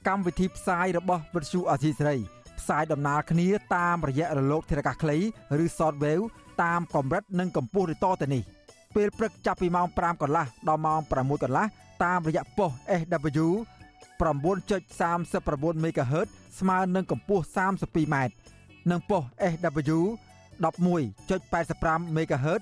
[0.08, 2.18] កម្មវិធីផ្សាយរបស់វិទ្យុអសីសេរី
[2.60, 5.18] ផ្សាយដំណើរគ្នាតាមរយៈរលកធារកាសខ្លី
[5.64, 6.26] ឬ Shortwave
[6.64, 8.44] តាមកម្រិតនិងកម្ពស់ឬតទៅនេះ
[8.96, 11.66] ពេលព្រឹកចាប់ពីម៉ោង5កន្លះដល់ម៉ោង6កន្លះ
[12.04, 13.48] តាមរយៈប៉ុស SW
[14.22, 16.28] 9.39 MHz
[16.60, 18.16] ស្មើនឹងកម្ពស់ 32m
[18.92, 20.00] និងប៉ុស SW
[20.62, 22.62] 11.85 MHz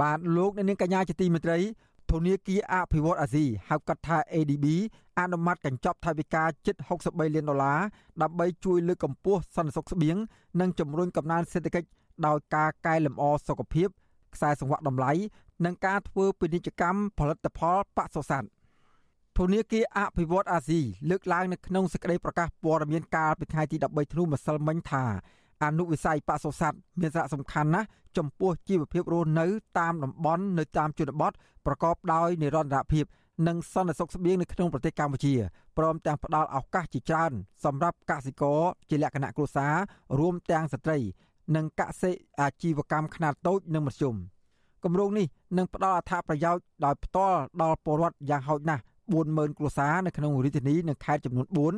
[0.00, 1.58] បាទលោកអ្នកនាងកញ្ញាជាទីមេត្រី
[2.10, 4.66] ធនាគារអភិវឌ្ឍអាស៊ីហៅកាត់ថា ADB
[5.18, 7.80] អនុម័តកញ្ចប់ថវិកាជិត63លានដុល្លារ
[8.22, 10.16] ដើម្បីជួយលើកកម្ពស់សន្តិសុខស្បៀង
[10.60, 11.88] និងជំរុញកំណើនសេដ្ឋកិច្ច
[12.26, 13.88] ដោយការកែលម្អសុខភាព
[14.34, 15.12] ខ្សែសង្វាក់តម្លៃ
[15.64, 18.44] និងការធ្វើពាណិជ្ជកម្មផលិតផលបសុស័ត
[19.38, 20.80] ធនាគារអភិវឌ្ឍអាស៊ី
[21.10, 25.04] លើកឡើងនៅក្នុងសេចក្តីប្រកាសព័ត៌មានកាលពីថ្ងៃទី13ធ្នូម្សិលមិញថា
[25.64, 29.46] អនុវិស័យបសុស័តមានសារៈសំខាន់ណាស់ចំពោះជីវភាពរស់នៅ
[29.78, 31.32] តាមតំបន់នៅតាមជនបទ
[31.66, 33.04] ប្រកបដោយនិរន្តរភាព
[33.46, 35.34] និងសន្តិសុខស្បៀងនៅក្នុងប្រទេសកម្ពុជា
[35.78, 37.32] ព្រមទាំងផ្ដល់ឱកាសជាច្រើន
[37.64, 39.74] សម្រាប់កសិករជាលក្ខណៈគ្រួសារ
[40.18, 40.98] រួមទាំងស្ត្រី
[41.56, 44.14] និងកសិអាជីវកម្មខ្នាតតូចនិងមធ្យម
[44.84, 45.26] គម្រោងនេះ
[45.58, 48.82] នឹងផ្ដល់អត្ថប្រយោជន៍ដោយផ្ទាល់ដល់ពលរដ្ឋយ៉ាងហោចណាស់
[49.18, 51.74] 40000គ្រួសារនៅក្នុងរាជធានីនិងខេត្តចំនួន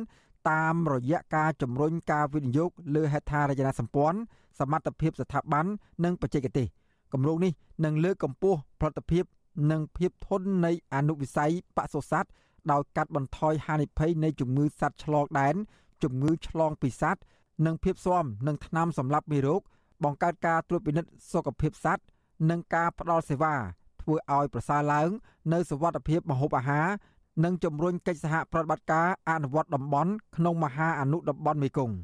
[0.49, 4.19] តាមរយៈការជំរុញការវិនិយោគលើហេដ្ឋារចនាសម្ព័ន្ធ
[4.59, 5.65] សមត្ថភាពស្ថាប័ន
[6.03, 6.67] និងបច្ចេកទេស
[7.13, 7.51] គម្រោងនេះ
[7.85, 9.23] នឹងលើកកម្ពស់ផលិតភាព
[9.71, 12.27] និងភាពធន់នៃអនុវិស័យបសុស័ត
[12.71, 15.55] ដោយកាត់បន្ថយហានិភ័យនៃជំងឺសត្វឆ្លងដែន
[16.03, 17.21] ជំងឺឆ្លងពីសត្វ
[17.65, 19.61] និងភាពស៊ាំនឹងថ្នាំសម្លាប់មេរោគ
[20.03, 22.03] បង្កើតការត្រួតពិនិត្យសុខភាពសត្វ
[22.49, 23.55] និងការផ្តល់សេវា
[24.01, 25.09] ធ្វើឲ្យប្រសើរឡើង
[25.53, 26.87] នៅសវត្ថិភាពម្ហូបអាហារ
[27.43, 31.95] និងជំរុញកិច្ចសហប្រតិបត្តិការអនុវត្តតំបន់ក្នុងមហាអនុតំបន់មេគង្គ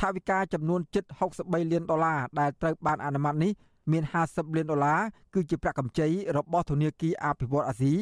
[0.00, 1.04] ថវិកាចំនួនជិត
[1.38, 3.52] 63លានដុល្លារដែលត្រូវបានអនុម័តនេះ
[3.92, 5.00] មាន50លានដុល្លារ
[5.34, 7.92] គឺជាប្រាក់កម្ចីរបស់ធនាគារអភិវឌ្ឍអាស៊ី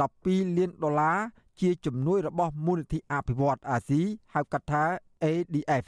[0.00, 1.18] 12លានដុល្លារ
[1.60, 4.00] ជាជំនួយរបស់មូលនិធិអភិវឌ្ឍអាស៊ី
[4.34, 4.84] ហៅកាត់ថា
[5.22, 5.84] ADF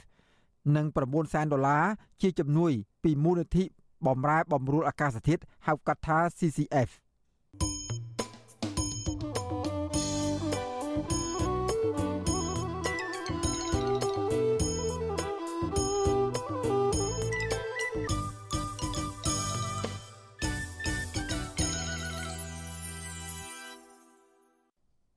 [0.75, 1.85] និង9សែនដុល្លារ
[2.21, 2.71] ជាជំនួយ
[3.03, 3.63] ពីមូលនិធិ
[4.05, 6.89] បំរែបំរួលអាកាសធាតុហៅកាត់ថា CCF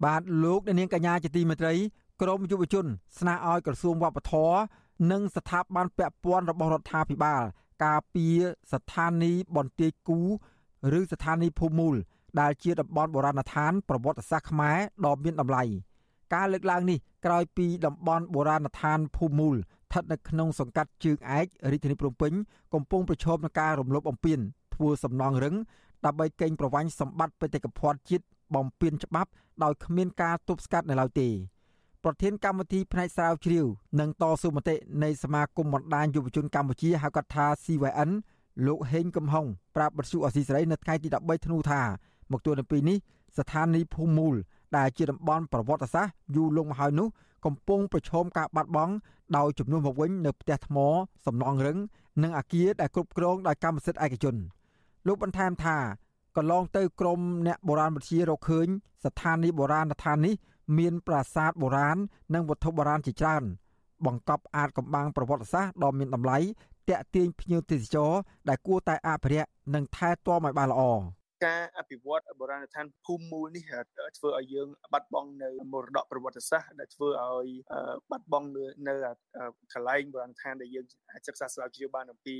[0.04, 1.74] បាទលោកនាងកញ្ញាជាទីមេត្រី
[2.22, 2.86] ក្រមយុវជន
[3.18, 4.58] ស្នើឲ្យក្រសួងវប្បធម៌
[5.10, 7.42] និងស្ថាប័នពាក់ព័ន្ធរបស់រដ្ឋាភិបាល
[7.84, 8.38] ការពារ
[8.72, 10.20] ស្ថានីយ៍បន្ទាយគូ
[10.98, 11.96] ឬស្ថានីយ៍ភូមិមូល
[12.40, 15.62] ដែលជាតំបន់បុរាណដ្ឋានប្រវត្តិសាស្ត្រខ្មែរដ៏មានតម្លៃ
[16.34, 22.32] ការលើកឡើងនេះក្រោយពីតំបន់បុរាណដ្ឋានភូមិមូលស្ថិតនៅក្នុងសង្កាត់ជើងឯករាជធានីភ្នំពេញ
[22.74, 24.38] កំពុងប្រឈមនឹងការរំលោភបំពាន
[24.74, 25.54] ធ្វើសំណង់រឹង
[26.06, 28.24] ដើម្បីកេងប្រវ័ញ្ចសម្បត្តិបេតិកភណ្ឌជាតិ
[28.54, 29.30] បំពេញច្បាប់
[29.62, 31.28] ដោយគ្មានការទប់ស្កាត់នៅឡើយទេ
[32.04, 33.66] ប្រធានកម្មវិធីផ្នែកស្រាវជ្រាវ
[34.00, 38.10] និងតស៊ូមតិនៃសមាគមបណ្ដាញយុវជនកម្ពុជាហៅកាត់ថា CYN
[38.66, 39.46] លោកហេងកំហុង
[39.76, 41.82] ប្រាប់បទសុអសីសេរីនៅថ្ងៃទី13ធ្នូថា
[42.32, 42.98] មកទល់នៅពេលនេះ
[43.38, 44.34] ស្ថានីយ៍ភូមិមូល
[44.76, 47.08] ដែលជាតំបន់ប្រវត្តិសាស្ត្រយូរលង់មកហើយនោះ
[47.46, 48.92] កំពុងប្រឈមការបាត់បង់
[49.36, 50.76] ដោយចំនួនមកវិញនៅផ្ទះថ្ម
[51.26, 51.78] សំណង់រឹង
[52.22, 54.36] និងអាគារដែលគ្រប់គ្រងដោយកម្មសិទ្ធិឯកជន
[55.06, 55.76] លោកបន្ថែមថា
[56.38, 58.68] កន្លងទៅក្រមអ្នកបុរាណវិទ្យារកឃើញ
[59.04, 60.34] ស្ថានីយ៍បុរាណដ្ឋាននេះ
[60.78, 61.96] មានប្រាសាទបុរាណ
[62.34, 63.42] និងវត្ថុបុរាណជាច្រើន
[64.06, 66.38] បង្កប់អាចកំបាំងប្រវត្តិសាស្ត្រដ៏មានតម្លៃ
[66.88, 68.12] តាក់ទាញភ្ញៀវទេសចរ
[68.48, 70.82] ដែលគួរតែអភិរក្សនិងថែទាំឲ្យបានល្អ។
[71.44, 73.64] ការអភិវឌ្ឍបុរាណដ្ឋានភូមិមូលនេះ
[74.18, 77.48] ធ្វើឲ្យយើងបាត់បង់នៅមរតកប្រវត្តិសាស្ត្រដែលធ្វើឲ្យ
[78.10, 78.48] បាត់បង់
[78.88, 78.94] នៅ
[79.72, 82.36] កន្លែងបុរាណដ្ឋានដែលយើងអាចសិក្សាស្រាវជ្រាវបានអំពី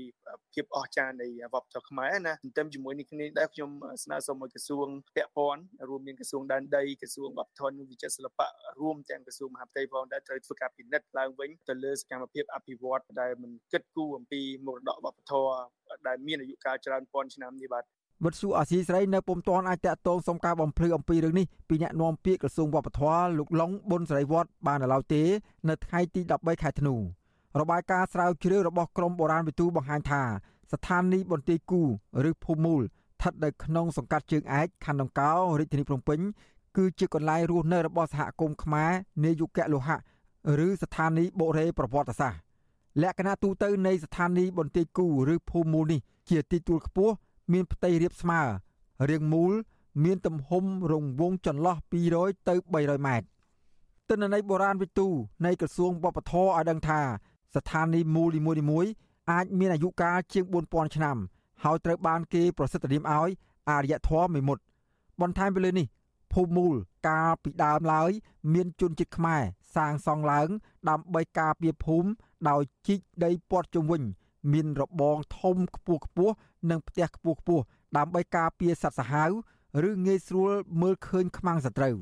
[0.55, 3.71] ភាពអស្ចារ្យនៃវប្បធម៌ខ្មែរណាទន្ទឹមជាមួយនេះគ្នាដែរខ្ញុំ
[4.05, 8.49] ស្នើសុំឲ្យក្រសួងពាក់ព័ន្ធរួមមានក្រសួងដែនដីក្រសួងវប្បធម៌និងវិចិត្រសិល្បៈ
[8.81, 15.55] រួមទាំងក្រសួងមហាផ្ទៃផងដែរត្រូវធ្វើការពិនិត្យឡើងវិញទៅលើសកម្មភាពអភិវឌ្ឍដែលមិនគិតគូរអំពីមរតកវប្បធម៌
[16.09, 17.85] ដែលមានអាយុកាលច្រើនពាន់ឆ្នាំនេះបាទ
[18.25, 25.23] វិទ្យុអាស៊ីស្រីនៅពុំទាន់អាចតាក់ទងសុំការបំភ្លឺអំពីរឿងនេះពីអ្នកនាំពាក្យក្រសួងវប្បធម៌លោកឡុងប៊ុនសេរីវត្តបានឡើយទេ
[25.69, 26.95] នៅថ្ងៃទី13ខែធ្នូ
[27.61, 30.23] របាយការណ៍ស្រាវជ្រាវរបស់ក្រមបុរាណវិទូបង្ហាញថា
[30.73, 31.83] ស្ថានីយ៍បន្ទាយគូ
[32.29, 36.21] ឬភូមិមូលស្ថិតនៅក្នុងសង្កាត់ជើងឯកខណ្ឌដង្កោរាជធានីភ្នំពេញ
[36.77, 38.93] គឺជាកន្លែងរស់នៅរបស់សហគមន៍ខ្មែរ
[39.25, 39.99] នាយុគលោហៈ
[40.67, 42.41] ឬស្ថានីយ៍បុរេប្រវត្តិសាស្ត្រ
[43.03, 47.15] លក្ខណៈទូទៅនៃស្ថានីយ៍បន្ទាយគូឬភូមិមូលនេះជាទីទួលខ្ពស់
[47.53, 48.41] មានផ្ទៃរាបស្មើ
[49.11, 49.53] រាងមូល
[50.05, 51.77] មានទំហំរង្វង់ចន្លោះ
[52.13, 53.27] 200ទៅ300ម៉ែត្រ
[54.09, 55.09] ទិន្នន័យបុរាណវិទូ
[55.47, 57.01] នៃក្រសួងវប្បធម៌ឲ្យដឹងថា
[57.55, 58.41] ស្ថានីយ៍មូលនី
[58.71, 58.91] មួយៗ
[59.31, 61.17] អាចមានអាយុកាលជាង4000ឆ្នាំ
[61.65, 63.31] ហើយត្រូវបានគេប្រសិទ្ធនាមឲ្យ
[63.69, 64.63] អរិយធម៌មេមត់
[65.21, 65.87] បន្ថែមពីលើនេះ
[66.33, 66.75] ភូមិមូល
[67.09, 68.11] កាលពីដើមឡើយ
[68.55, 69.43] មានជនជាតិខ្មែរ
[69.75, 70.49] សាងសង់ឡើង
[70.89, 72.09] ដើម្បីការពារភូមិ
[72.49, 74.03] ដោយជីកដីព័ទ្ធជុំវិញ
[74.53, 76.35] មានរបងធំខ្ពស់ខ្ពស់
[76.71, 77.63] និងផ្ទះខ្ពស់ខ្ពស់
[77.97, 79.31] ដើម្បីការពារសត្វសាហាវ
[79.89, 81.97] ឬងាយស្រួលមើលឃើញខ្មាំងសត្រូវ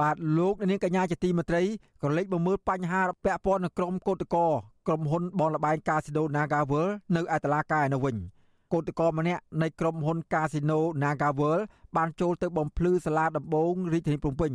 [0.00, 1.62] បាទលោកនាងកញ្ញាជាទីមេត្រី
[2.02, 4.46] ក៏លេចមកមើលបញ្ហាពាក់ព័ន្ធនឹងក្រុមកោតកោ
[4.86, 6.86] ក្រុមហ៊ុនបនលបែងកាស៊ីណូ Nagavel
[7.16, 8.16] នៅឯតឡាកាឯនៅវិញ។
[8.72, 11.62] កោតក្រម្នាក់នៃក្រុមហ៊ុន Casino NagaWorld
[11.96, 14.52] បានចូលទៅបំភ្លឺសាលាដំបងរាជធានីភ្នំពេញ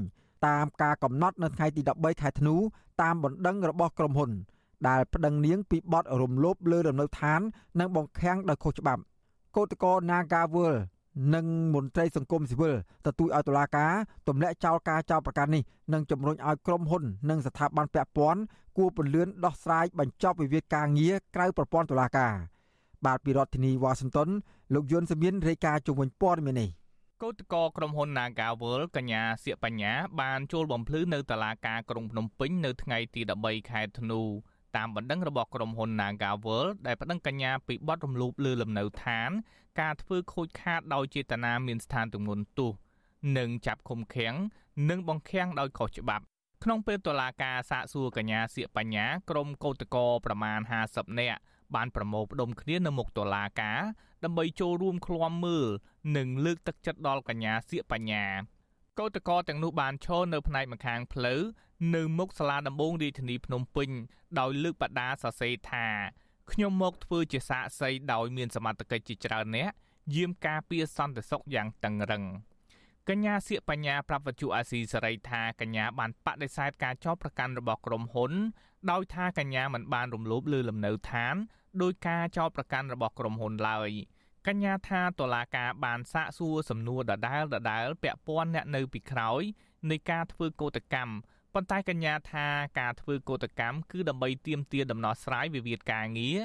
[0.47, 2.55] តាមការកំណត់នៅថ្ងៃទី13ខែធ្នូ
[3.01, 4.31] តាមបណ្ដឹងរបស់ក្រុមហ៊ុន
[4.87, 7.41] ដែលប្តឹងនាងពីបទរំលោភលើលំនៅឋាន
[7.79, 9.01] និងបង្ខាំងដោយខុសច្បាប់
[9.55, 10.79] កោតក្រ NagaWorld
[11.33, 13.93] និងមន្ត្រីសង្គមស៊ីវិលទទូចឲ្យតុលាការ
[14.27, 15.63] ទម្លាក់ចោលការចោទប្រកាន់នេះ
[15.93, 18.41] និងជំរុញឲ្យក្រុមហ៊ុននិងស្ថាប័នពាក់ព័ន្ធ
[18.77, 22.33] គួរពន្លឿនដោះស្រាយបញ្ចប់វិវាទការងារក្រៅប្រព័ន្ធតុលាការ។
[23.05, 24.29] បាទពីរដ្ឋធានីវ៉ាស៊ីនតោន
[24.73, 26.69] លោកយុនសមៀនរាយការណ៍ជុំវិញព័ត៌មាននេះ
[27.23, 29.91] កោតកោក្រុមហ៊ុន Nagawal កញ្ញាសៀកបញ្ញា
[30.21, 34.21] បានចូលបំភ្លឺនៅតុលាការក្រុងភ្នំពេញនៅថ្ងៃទី13ខែធ្នូ
[34.75, 39.29] តាមបណ្ដឹងរបស់ក្រុមហ៊ុន Nagawal ដែលប្តឹងកញ្ញាពីបទរំលោភលើលំនៅឋាន
[39.79, 42.71] ការធ្វើខូចខាតដោយចេតនាមានស្ថានទម្ងន់ទោស
[43.37, 44.35] និងចាប់ឃុំឃាំង
[44.89, 46.23] និងបង្ខាំងដោយខុសច្បាប់
[46.63, 51.39] ក្នុងពេលតុលាការសាកសួរកញ្ញាសៀកបញ្ញាក្រុមកោតកោប្រមាណ50នាក់
[51.75, 53.81] បានប្រមូលផ្ដុំគ្នានៅមុខតុលាការ
[54.23, 55.67] ដើម្បីចូលរួមឃ្លាំមើល
[56.17, 58.25] និងលើកទឹកចិត្តដល់កញ្ញាសៀកបញ្ញា
[58.99, 61.41] កោតក្រទាំងនោះបានឈរនៅផ្នែកម្ខាងផ្លូវ
[61.95, 63.89] នៅមុខសាលាដំបងរាជធានីភ្នំពេញ
[64.39, 65.87] ដោយលើកបដាសរសេរថា
[66.51, 69.69] ខ្ញុំមកធ្វើជាសាក្សីដោយមានសមត្ថកិច្ចជាច្រើនអ្នក
[70.15, 72.23] យាមការពារសន្តិសុខយ៉ាងតឹងរឹង
[73.09, 78.31] កញ្ញាសៀកបញ្ញាប្រាប់វត្ថុអាស៊ីសេរីថាកញ្ញាបានបដិសេធការចោទប្រកាន់របស់ក្រុមហ៊ុន
[78.91, 81.35] ដោយថាកញ្ញាមិនបានរំលោភលើលំនៅឋាន
[81.81, 83.89] ដោយការចោទប្រកាន់របស់ក្រុមហ៊ុនឡើយ
[84.47, 89.41] កញ្ញាថាតុលាការបានសាកសួរសំណួរដដែលដដែលពាក់ព័ន្ធអ្នកនៅពីក្រោយ
[89.89, 91.13] នៃការធ្វើកោតកម្ម
[91.53, 92.47] ប៉ុន្តែកញ្ញាថា
[92.79, 96.37] ការធ្វើកោតកម្មគឺដើម្បីទាមទារដំណោះស្រាយវិវាទការងារ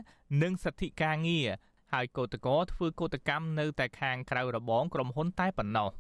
[0.43, 1.49] និងសិទ្ធិការងារ
[1.93, 5.91] ហើយកោតក្រធ្វើកោតកម្មនៅតែខាងក្រៅរបងក្រុមហ៊ុនតែប៉ុណ្ណោះ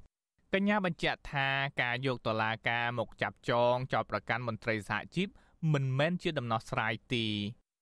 [0.54, 1.48] កញ្ញាបញ្ជាក់ថា
[1.82, 5.28] ការយកតឡាការមកចាប់ចងចោតប្រកាន់មន្ត្រីសហជីព
[5.72, 7.26] មិនមែនជាដំណោះស្រាយទេ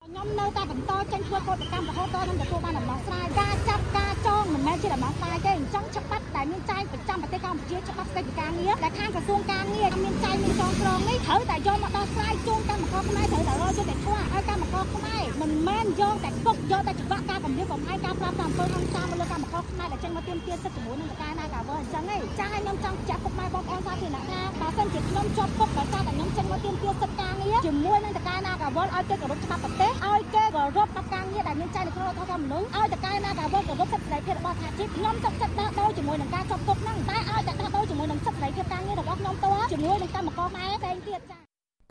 [0.04, 41.40] ខ្ញុំនៅតែបន្តចេញធ្វើកោតកម្មរហូតដល់នឹងទទួលបានដំណោះស្រាយការចាប់ការចងមិនមែនជាដំណោះស្រាយទេអញ្ចឹងច្បាប់ ដែលមានចែងប្រចាំប្រទេសកម្ពុជាច្បាប់ស្តីពីការងារដែលខាងក្រសួងការងារមានចែងមានចងក្រងនេះត្រូវតែយកមកដោះស្រាយជូនកម្មករខ្មែរត្រូវតែរកយុត្តិធម៌ឲ្យកម្មករខ្មែរមិនមែនយកតែគុកយកតែច្បាប់ការកម្រិតកំហែងការប្រាប់តាមអំពើហិង្សាមកលើកម្មករខ្មែរដែលចេញមកទាមទារសិទ្ធិជាមួយនឹងការណាកាវើអញ្ចឹងឯងចាស់ឲ្យខ្ញុំចង់ចាក់ពុកម៉ែបងប្អូនសាធារណៈថាបើសិនជាខ្ញុំជាប់គុកដោយសារតែខ្ញុំចេញមកទាមទារសិទ្ធិការងារជាមួយនឹងតការណាកាវើឲ្យគេគោរពច្បាប់ប្រទេសឲ្យគេគោរពតាមការងារដែលមានចែងនៅក្នុងរដ្ឋធម្មនុញ្ញឲ្យតការណាកាវើគោរពសិទ្ធិសេរីភាពរបស់សហជីពខ្ញុំចង់ចិត្តដោះដូរជាមួយនឹងការជាប់គុកហ្នឹងតែឲ្យតែដោះដូរជាមួយនឹងសិទ្ធិសេរីភាពការងាររបស់ខ្ញុំតើជាមួយនឹងកម្មករខ្មែរផ្សេងទៀតចា៎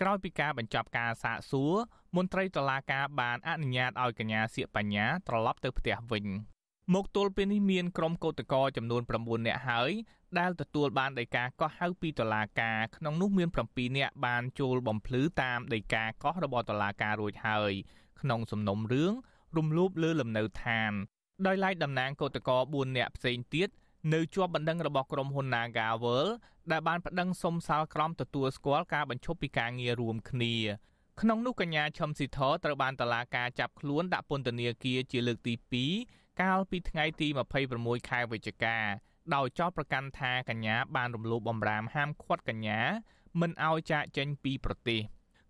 [0.02, 1.74] ក្រោយពីការបញ្ចប់ការសាកសួរ
[2.16, 6.26] មន្ត្រីតុលាការបានអនុញ្ញាតឲ្យកញ្ញាសៀកបញ្ញាត្រឡប់ទៅផ្ទះវិញ
[6.94, 9.92] មកទល់ពេលនេះមានក្រុមកោតក្រចំនួន9នាក់ហើយ
[10.40, 17.74] ដែលទទួលបានដីកាកោះហៅពីតុលាការក្នុងនោះមាន7នាក់បានចូលបំភ្លឺតាមដីកាកោះរបស់តុលាការរួចហើយ
[18.22, 19.14] ក្នុងសំណុំរឿង
[19.58, 20.92] រំលោភលើលំនៅឋាន
[21.46, 23.70] ដោយឡែកតំណាងកោតក្រ4នាក់ផ្សេងទៀត
[24.14, 26.26] នៅជាប់បណ្ដឹងរបស់ក្រុមហ៊ុន Nagavel
[26.72, 30.56] ដែលបានប្តឹងសុំសាលក្រមទទួលស្គាល់ការបញ្ឈប់ពីការងាររួមគ្នា
[31.22, 35.54] ក្នុងនោះកញ្ញាឈឹមស៊ីធត្រូវបានតឡាការចាប់ខ្លួនដាក់ពន្ធនាគារជាលើកទី
[35.98, 37.28] 2កាលពីថ្ងៃទី
[37.70, 38.78] 26ខែវិច្ឆិកា
[39.36, 42.80] ដោយចោទប្រកាន់ថាកញ្ញាបានរំលោភបំរាមហាមឃាត់កញ្ញា
[43.41, 45.02] មិនឲ្យចាកចេញពីប្រទេស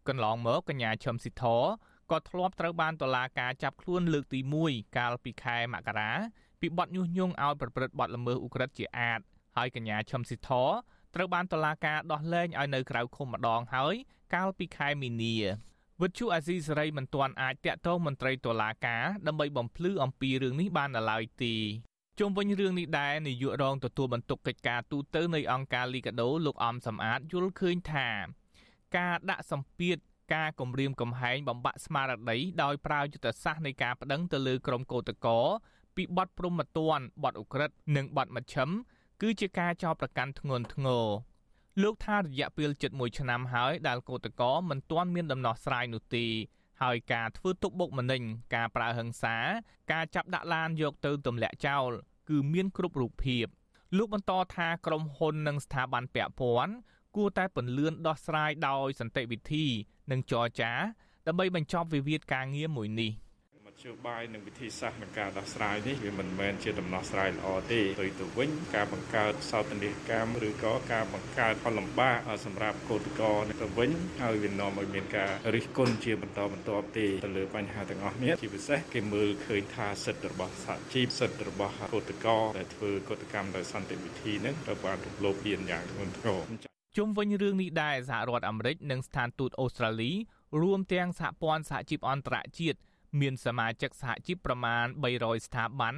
[0.08, 1.44] កន្លងមកកញ្ញាឈឹមស៊ីធ
[2.12, 4.40] ក៏ធ្លាប់ត្រូវបានតុលាការចាប់ខ្លួនលើកទី
[4.70, 6.12] 1កាលពីខែមករា
[6.62, 9.20] ពីបទញុះញង់ឲ្យប្រព្រឹត្តបទល្មើសឧក្រិដ្ឋជាអាត
[9.58, 10.50] ហើយកញ្ញាឈឹមស៊ីធ
[11.16, 13.96] ត្រូវបានតុលាការដោះលែងឲ្យនៅក្រៅឃុំម្ដងហើយ
[14.34, 15.36] កាលពីខែមីនា
[16.02, 21.56] វិទ្យុអាស៊ីសេរីមិនទាន់អាចតាក់ទងមន្ត្រីតុលាការដើម្បីបំភ្លឺអំពីរឿងនេះបាននៅឡើយទេ
[22.20, 28.10] ជុំវិញរឿងនេះដែរនាយករងទទួលបន្ទុកកិច្ចការទូតនៃអង្គការលីកាដូលោកអំសំអាតយល់ឃើញថា
[28.98, 29.98] ការដាក់សម្ពាធ
[30.34, 35.48] ការគម្រាមកំហែងបំបាក់ស្មារតីដោយប្រើយុទ្ធសាស្ត្រនៃការប្តឹងទៅលើក្រុមកោតក្រ
[35.98, 38.70] ពីបទព្រំប្រទានបទឧក្រិដ្ឋនិងបទមជ្ឈិម
[39.22, 41.06] គឺជាការចោទប្រកាន់ធ្ងន់ធ្ងរ
[41.82, 46.26] លោកថារយៈពេល71ឆ្នាំហើយដែលកោតក្រមិនទាន់មានដំណោះស្រាយនោះទេ
[46.82, 48.22] ហើយការធ្វើទុកបុកម្នេញ
[48.56, 49.38] ការប្រើហិង្សា
[49.92, 51.92] ការចាប់ដាក់ឡានយកទៅទម្លាក់ចោល
[52.30, 53.46] គឺមានគ្រប់រូបភាព
[53.98, 56.74] លោកបន្តថាក្រុមហ៊ុននិងស្ថាប័នពាក់ព័ន្ធ
[57.16, 59.66] គួរតែពន្លឿនដោះស្រាយដោយសន្តិវិធី
[60.12, 60.72] និងចរចា
[61.28, 63.12] ដើម្បីបញ្ចប់វិវាទការងារមួយនេះ។
[63.82, 86.42] ធ្យោបាយនិងវិធីសាស្ត្រក្នុងការដោះស្រាយនេះវាមិនមែនជាដំណោះស្រាយល្អទេទៅទៅវិញការបង្កើតសោតនីយកម្មឬក៏ការបង្កើតផលលំបាកសម្រាប់កោតក្រទៅវិញហើយវានាំឲ្យមានការរិះគន់ជាបន្តបន្ទាប់ទេទៅលើបញ្ហាទាំងអស់នេះជាពិសេសគេមើលឃើញថាសិទ្ធិរបស់សហជីពសិទ្ធិរបស់កោតក្រដែលធ្វើកោតកម្មដោយសន្តិវិធីនឹងត្រូវបានរំលោភមានយ៉ាងធ្ងន់ធ្ងរ
[86.98, 90.12] ជុំវិញរឿងនេះដែរសហរដ្ឋអាមេរិកនិងស្ថានទូតអូស្ត្រាលី
[90.62, 92.78] រួមទាំងសហព័ន្ធសហជីពអន្តរជាតិ
[93.20, 94.86] មានសមាជិកសហជីពប្រមាណ
[95.16, 95.96] 300ស្ថាប័ន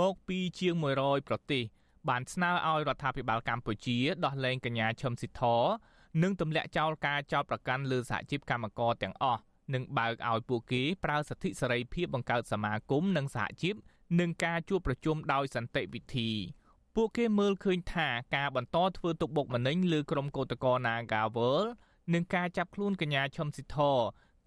[0.00, 1.62] មកពីជាង100ប្រទេស
[2.08, 5.42] បានស្នើឲ្យរដ្ឋាភិបាលកម្ពុជាដោះលែងកញ្ញាឈឹមស៊ីធ
[6.22, 9.40] និងទម្លាក់ចោលការចោទប្រកាន់លើសហជីពកម្មករទាំងអស់
[9.74, 13.74] និងបើកឲ្យពួកគេប្រើសិទ្ធិសេរីភាពបង្កើតសមាគមនិងសហជីព
[14.20, 16.30] និងការជួបប្រជុំដោយសន្តិវិធី
[16.96, 21.60] ពួកគេមើលឃើញថាការបន្តធ្វើទុកបុកម្នេញលើក្រុមកោតក្រ Nagawal
[22.14, 23.78] និងការចាប់ខ្លួនកញ្ញាឈឹមស៊ីធ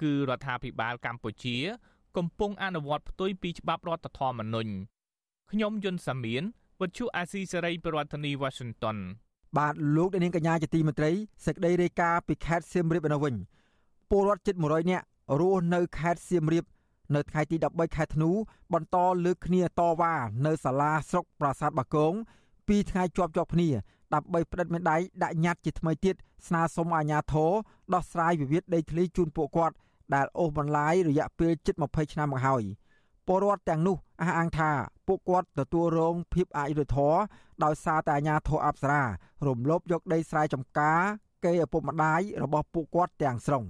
[0.02, 1.58] គឺរដ្ឋាភិបាលកម្ពុជា
[2.20, 4.72] កំពុងអនុវត្តផ្ទុយពីច្បាប់រដ្ឋធម្មនុញ្ញ
[5.52, 6.44] ខ្ញុំយុនសាមៀន
[6.82, 8.98] វិទ្យុអាស៊ីសេរីប្រធានាធិបតី Washington
[9.58, 11.12] បាទលោកនាងកញ្ញាជាទីមេត្រី
[11.46, 13.36] សេចក្តីរាយការណ៍ពីខេត្តសៀមរាបនៅវិញ
[14.10, 15.06] ពលរដ្ឋជិត100នាក់
[15.40, 16.66] រស់នៅខេត្តសៀមរាប
[17.16, 18.30] នៅថ្ងៃទី13ខែធ្នូ
[18.74, 20.14] បន្តលើកគ្នាតវ៉ា
[20.46, 22.14] នៅសាលាស្រុកប្រាសាទបាគង
[22.68, 23.70] ពីថ្ងៃជាប់ជាប់គ្នា
[24.14, 26.16] ដើម្បីផ្តិតមេដៃដាក់ញត្តិជាថ្មីទៀត
[26.48, 27.52] ស្នើសុំអាជ្ញាធរ
[27.94, 29.76] ដោះស្រាយវិវាទដីធ្លីជូនពួកគាត់
[30.16, 32.64] ដែលអូសបន្លាយរយៈពេលជិត20ឆ្នាំមកហើយ
[33.28, 34.72] ពលរដ្ឋទាំងនោះអះអាងថា
[35.08, 37.18] ពួកគាត់ទទួលរងភាពអយុត្តិធម៌
[37.64, 39.02] ដោយសារតែអាញាធរអប្សរា
[39.48, 41.02] រំលោភយកដីស្រែចម្ការ
[41.46, 43.64] គេឪពុកម្ដាយរបស់ពួកគាត់ទាំងស្រុង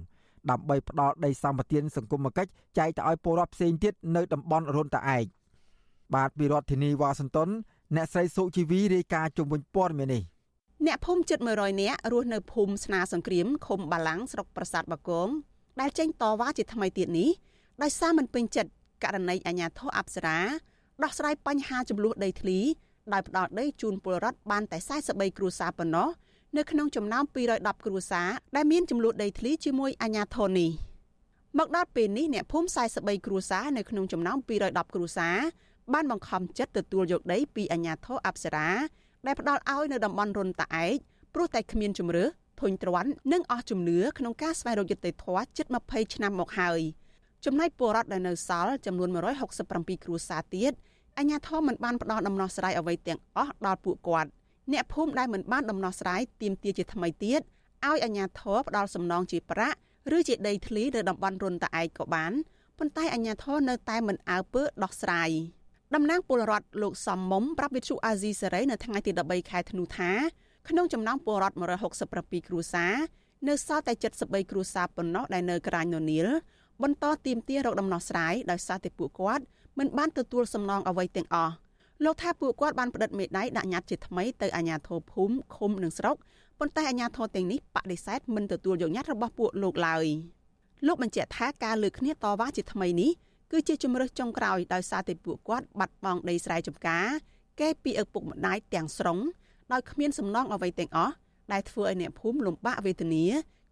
[0.50, 5.24] ដើម្បីផ្ដាល់ដីសម្បត្តិសង្គមគិច្ចចែកទៅឲ្យពលរដ្ឋផ្សេងទៀតនៅតំបន់រុនតាឯក
[6.14, 7.48] បាទពីរដ្ឋធានីវ៉ាស៊ីនតោន
[7.96, 10.22] អ្នកស្រីសុជីវីរាយការណ៍ជុំវិញព័ត៌មាននេះ
[10.86, 15.28] អ្នកភូមិជិត100នាក់រស់នៅភូមិស្នាសង្គ្រាមឃុំបាឡាំងស្រុកប្រាសាទបាគង
[15.80, 17.30] ដែលចេញតវ៉ាជាថ្មីទៀតនេះ
[17.82, 18.70] ដោយសារមិនពេញចិត្ត
[19.04, 20.38] ករណីអាញាធរអប្សរា
[21.02, 22.58] ដោះស្រាយបញ្ហាចំនួនដីធ្លី
[23.12, 26.08] ដោយផ្ដោតដីជូនពលរដ្ឋបានតែ43គ្រួសារប៉ុណ្ណោះ
[26.56, 30.70] នៅក្នុងចំណោម210គ្រួសារដែលមានចំនួនដីធ្លីជាមួយអាញាធរនេះ
[31.58, 35.36] មកដល់ពេលនេះអ្នកភូមិ43គ្រួសារនៅក្នុងចំណោម210គ្រួសារ
[35.92, 38.68] បានបង្ខំចិត្តទទួលយកដីពីអាញាធរអប្សរា
[39.26, 40.96] ដែលផ្ដល់ឲ្យនៅតំបន់រុនតាឯក
[41.34, 42.24] ព្រោះតែគ្មានជំរឿ
[42.60, 46.80] ធុញទ្រាន់និងអស់ជំនឿក្នុងការស្វែងរកយុត្តិធម៌ជិត20ឆ្នាំមកហើយ
[47.44, 49.08] ចំណែកពលរដ្ឋដែលនៅសល់ចំនួន
[49.56, 50.72] 167គ្រួសារទៀត
[51.18, 54.30] អាជ្ញាធរមិនបានផ្ដល់ដំណោះស្រាយអ្វីទាំងអស់ដល់ពួកគាត់
[54.72, 57.40] អ្នកភូមិដែលមិនបានដំណោះស្រាយទាមទារជាថ្មីទៀត
[57.86, 59.78] ឲ្យអាជ្ញាធរផ្ដល់សំណងជាប្រាក់
[60.16, 62.32] ឬជាដីធ្លីនៅតំបន់រុនតាឯកក៏បាន
[62.78, 65.30] ប៉ុន្តែអាជ្ញាធរនៅតែមិនអើពើដោះស្រាយ
[65.94, 70.10] តំណាងពលរដ្ឋលោកសំមុំប្រាប់វិទ្យុអាស៊ីសេរីនៅថ្ងៃទី13ខែធ្នូថា
[70.68, 71.56] ក្នុងចំណោមពលរដ្ឋ
[72.00, 72.94] 167គ្រួសារ
[73.48, 73.92] នៅសល់តែ
[74.22, 76.28] 73គ្រួសារប៉ុណ្ណោះដែលនៅក្រាញននីល
[76.82, 79.44] បន្តទៀមទារកដំណោះស្រាយដោយសារតែពួកគាត់
[79.78, 81.54] មិនបានទទួលសំណងអ្វីទាំងអស់
[82.04, 86.16] លោកថាពួកគាត់បានផ្តិតមេដៃដាក់ញត្តិជាថ្មីទៅអាជ្ញាធរភូមិឃុំនិងស្រុក
[86.58, 90.06] ប៉ុន្តែអាជ្ញាធរទាំងនេះបដិសេធមិនទទួលយកញត្តិរបស់ពួកលោកឡើយ
[90.86, 93.10] លោកបញ្ជាក់ថាការលើកគ្នាតវ៉ាជាថ្មីនេះ
[93.50, 97.06] គឺជាជំរើសចុងក្រោយដោយសារតែពួកគាត់បាត់បង់ដីស្រែចម្ការ
[97.60, 99.18] កេពីឪពុកម្ដាយទាំងស្រុង
[99.72, 101.14] ដោយគ្មានសំណងអ្វីទាំងអស់
[101.52, 103.24] ដែលធ្វើឲ្យអ្នកភូមិលំបាកវេទនា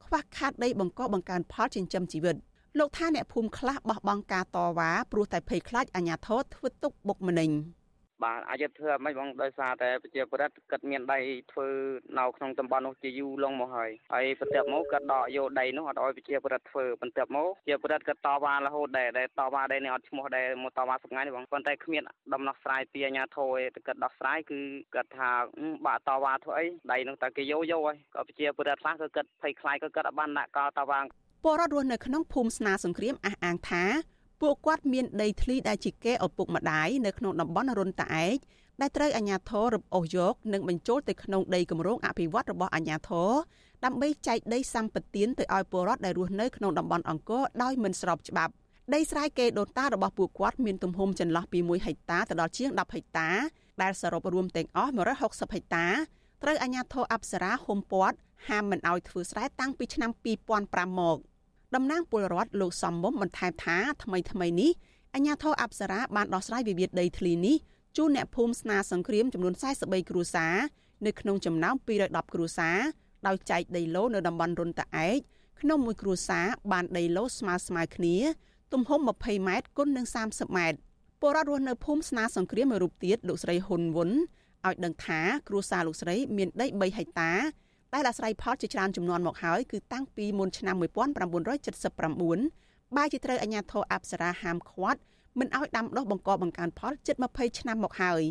[0.05, 2.37] ខ្វះខាតដីបង្កបង្កើនផលចិញ្ចឹមជីវិត
[2.79, 7.51] លោកថាអ្នកភូមិខ្លះបោះបង់ការតវ៉ាព្រោះតែភ័យខ្លាចអាជ្ញាធរធ្វើទុកបុកម្នេញ។
[8.25, 11.19] បាទអាចធ្វើមិនបងដោយសារតែប្រជាប្រដ្ឋគាត់មានដី
[11.53, 11.69] ធ្វើ
[12.19, 22.03] នៅក្នុងតំបន់នោះជាយូរឡងមកហើយហើយបន្ទាប់មកគាត់ដកយកដីនោះអត់ឲ្យប្រជាប្រដ្ឋធ្វើបន្ទាប់មកជាប្រដ្ឋគាត់តវ៉ារហូតដែរដែលតវ៉ាដែរនេះអត់ឈ្មោះដែរមកតវ៉ាសប្ងាយនេះបងប៉ុន្តែគ្មាន
[22.35, 24.61] ដំណោះស្រាយពីអាជ្ញាធរទេគាត់ដោះស្រាយគឺ
[24.95, 25.31] គាត់ថា
[25.87, 31.01] បាក់តវ៉ាធ្វើអីដីនោះតែគេយកយកហើយក៏ប្រជាប្រដ្ឋខ្លះគឺគាត់ភ័យខ្លាចក៏គាត់អត់បានដាក់កោតវ៉ា
[31.45, 33.85] ពលរដ្ឋរស់នៅក្នុងភូមិស្នាសង្គ្រាមអះអាងថា
[34.41, 38.36] ពួកគាត់មានដីធ្លីដែលជាកេឪពុកម្ដាយនៅក្នុងតំបន់រុនតាឯក
[38.80, 43.30] ដែលត្រូវអាជ្ញាធររំអូសយកនិងបញ្ចូលទៅក្នុងដីគម្រោងអភិវឌ្ឍរបស់អាជ្ញាធរ
[43.84, 48.53] ដើម្បីចែកដីសម្បត្តិទៅឲ្យពលរដ្ឋដែលរស់នៅក្នុងតំបន់អង្គរដោយមិនស្របច្បាប់
[48.95, 53.28] ដីស្រែកេដូតារបស់ពួកគាត់មានទំហំចន្លោះពី1ហិកតាទៅដល់ជាង10ហិកតា
[53.82, 55.86] ដែលសរុបរួមទាំងអស់160ហិកតា
[56.43, 58.16] ត្រូវអាជ្ញាធរអប្សរាហុំព័ទ្ធ
[58.49, 60.11] ហាមមិនឲ្យធ្វើស្រែតាំងពីឆ្នាំ
[60.57, 61.18] 2005មក
[61.75, 64.71] តំណាងពលរដ្ឋលោកសំមុំបន្ថែមថាថ្មីថ្មីនេះ
[65.14, 67.57] អាជ្ញាធរអប្សរាបានដោះស្រាយវិវាទដីធ្លីនេះ
[67.97, 70.55] ជូនអ្នកភូមិស្នាសង្គ្រាមចំនួន43គ្រួសារ
[71.07, 72.79] នៅក្នុងចំណោម210គ្រួសារ
[73.27, 75.19] ដោយចែកដីឡូនៅតំបន់រុនតាឯក
[75.61, 78.16] ក្នុងមួយគ្រួសារបានដីឡូស្មើស្មើគ្នា
[78.73, 80.79] ទំហំ20ម៉ែត្រគុណនឹង30ម៉ែត្រ
[81.21, 84.11] ពលរដ្ឋរស់នៅភូមិស្នាសង្គ្រាមមួយរូបទៀតលោកស្រីហ៊ុនវុន
[84.66, 87.33] ឲ្យដឹងថាគ្រួសារលោកស្រីមានដី3ហិកតា
[87.95, 95.01] ដែលអាស្រ័យផលជាច្រើនចំនួនមកហើយគឺតាំងពីមុនឆ្នាំ1979បែរជាត្រូវអាជ្ញាធរអប្សរាហាមឃាត់
[95.39, 98.22] មិនឲ្យដាំដុះបង្កបង្កើនផលជិត20ឆ្នាំមកហើយ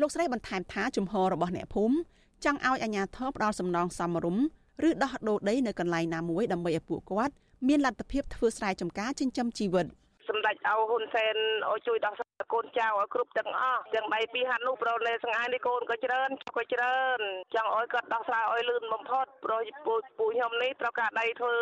[0.00, 1.96] លោកស្រីបន្ថែមថាជំហររបស់អ្នកភូមិ
[2.44, 4.44] ចង់ឲ្យអាជ្ញាធរផ្ដល់សំណងសមរម្យ
[4.88, 7.34] ឬដោះដូរដីនៅកន្លែងណាមួយដើម្បីឲ្យពួកគាត់
[7.68, 9.86] មានលទ្ធភាពធ្វើស្រែចម្ការចិញ្ចឹមជីវិត
[10.28, 11.36] សម្ដេចអោហ៊ុនសែន
[11.68, 17.18] អោជួយដោះស្រាយកូនចៅឲ្យគ្រប់ទាំងអស់ទាំងដៃពីហាត់នោះប្រលេសង្អាយនេះកូនក៏ច្រើនក៏ច្រើន
[17.54, 21.54] ចង់ឲ្យគាត់ដោះស្រាយឲ្យលឿនបំផុតព្រោះពូពូខ្ញុំនេះត្រូវការដៃធ្វើ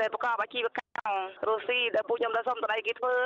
[0.00, 3.16] ដែលប្រកបអាជីវកម្មរុស្ស៊ីដែលពូខ្ញុំដល់សុំដៃគេធ្វើ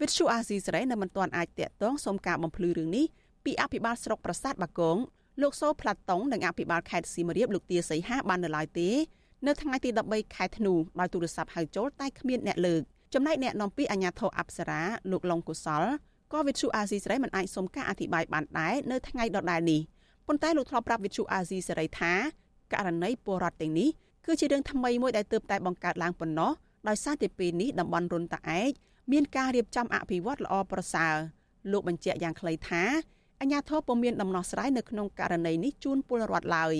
[0.00, 3.06] វិទ្យុអាស៊ីសេរីនៅមិនទាន់អាចតាក់ទងសូមការបំភ្លឺរឿងនេះ
[3.44, 4.96] ពីអភិបាលស្រុកប្រាសាទបាគង
[5.42, 8.88] លោកសូផ្លាត់តុងនិងអភិបាលខេត្តសៀមរាបលោកទាសីហាបាននៅឡើយទេ
[9.46, 12.82] នៅថ្ងៃទី13ខែធ្នូដោយទូរស័ព្ទហៅចូលតែគ្មានអ្នកលើក
[13.18, 15.84] ចំណែកអ្នកនាំពាក្យអាជ្ញាធរអប្សរាលោកឡុងកុសល
[16.32, 19.80] ក៏វិទ្យុអាស៊ីសេរីមិនអាចសុំការអធិប្បាយបានដែរនៅថ្ងៃដដែលនេះ
[20.26, 22.12] ប៉ុន្តែលោកធ្លាប់ប្រាប់វិទ្យុអាស៊ីសេរីថា
[22.72, 23.88] ករណីពលរដ្ឋទាំងនេះ
[24.26, 26.52] គឺជារឿងថ្មីមួយដែលទើបតែបង្កើតឡើងប៉ុណ្ណោះ
[26.88, 28.70] ដោយសារតែពេលនេះតំបន់រុនតាឯក
[29.12, 31.14] មានការរៀបចំអភិវឌ្ឍល្អប្រសើរ
[31.72, 32.82] លោកបញ្ជាក់យ៉ាងខ្លីថា
[33.40, 36.74] អាញាធរពុំមានដំណោះស្រាយនៅក្នុងករណីនេះជូនពលរដ្ឋឡើយ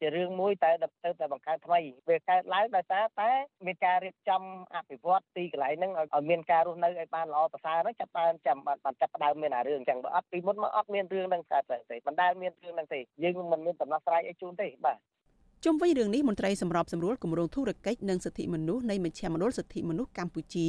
[0.00, 0.70] ជារឿងមួយតែ
[1.04, 3.30] ទៅតែបង្កើតថ្មីវាកើតឡើងដោយសារតែ
[3.66, 4.42] មានការរៀបចំ
[4.74, 14.98] អភិវឌ្ឍទីកន្លែងហ្នឹងឲ្យមានការរស់នៅឲ្យបានល្អប្រសើរហ្នឹងចាប់ដើមចាំបានចាប់ដើមមានអារឿងអញ្ចឹងបើអត់ពីមុនមកអត់មានរឿងហ្នឹងកើតទេមិនដែលមានរឿងហ្នឹងទេយើងមិនមានដំណោះស្រាយឲ្យជូនទេបាទ
[15.64, 20.66] ជុំវិញរឿងនេះមន្ត្រីសម្របសម្រួលគម្រោងធុរកិច្ចនិងសិទ្ធិមនុស្សនៃមជ្ឈមណ្ឌលសិទ្ធិមនុស្សកម្ពុជា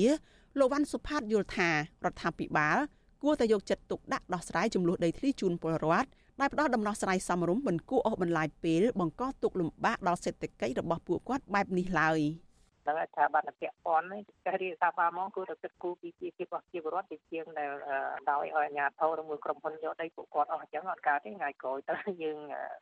[0.60, 1.74] លោកវ៉ាន់សុផាតយល់ថារ
[2.12, 2.78] ដ្ឋាភិបាល
[3.24, 6.10] គួរតែយកចិត្តទុកដាក់ដោះស្រាយចំនួនដីធ្លីជូនពលរដ្ឋ
[6.40, 12.20] ដែលផ្ដល់ដំណោះស្រាយសមរម្យមិនគួរអូសបន្លាយពេលបង្កទុកលំបាកដល់សេដ្ឋកិច្ចរបស់ពួកគាត់បែបនេះឡើយ។
[12.90, 17.72] ហ្នឹងស្ថាប័នពាក់ព័ន្ធនេះចេះរៀបសាបាមកគឺទៅគិតគូរពីជីវរបស់ជីវរដ្ឋជាជាងដែល
[18.32, 22.38] ដោយឲ្យអាជ្ញាធរឬមួយក្រុមហ៊ុនយកដីពួកគាត់អស់អញ្ចឹងអត់កើតទេថ្ងៃក្រោយទៅយើង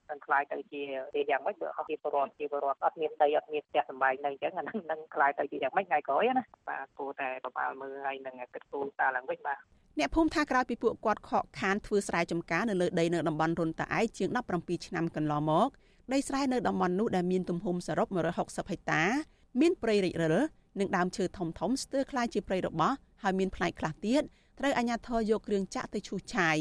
[0.10, 0.82] នឹងខ្លាយទៅជា
[1.16, 9.60] ទីយ៉ាងម៉េចបើអស់ជីវរដ្ឋជីវរដ្ឋអត់មានដីអត់មានផ្ទះសម្បែងនៅអញ្ចឹងអានឹងនឹងខ្លាយទៅជាយ៉ាងម៉េចថ្ងៃក្រោយណាបាទគួរតែប្រមាលមើលហើយនឹងគិតគូរតាឡើងវិញបាទ
[9.99, 14.29] អ្នកភូមិថាក្រោយពីពួកគាត់ខកខានធ្វើស្រែចម្ការនៅលើដីនៅតំបន់រុនតាឯកជាង
[14.59, 15.69] 17ឆ្នាំកន្លងមក
[16.13, 19.03] ដីស្រែនៅតំបន់នោះដែលមានទំហំសរុប160ហិកតា
[19.61, 20.37] មានព្រៃរិចរិល
[20.81, 24.23] និងដើមឈើធំធំស្ទើរคล้ายជាព្រៃរបោះហើយមានផ្នែកខ្លះទៀត
[24.59, 26.59] ត្រូវអាជ្ញាធរយកគ្រឿងចាក់ទៅឈូសឆាយ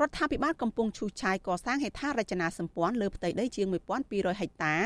[0.00, 3.66] រដ្ឋាភិបាលកំពុងឈូសឆាយកសាងហេដ្ឋារចនាសម្ព័ន្ធលើផ្ទៃដីជាង
[4.04, 4.76] 1200ហិកតា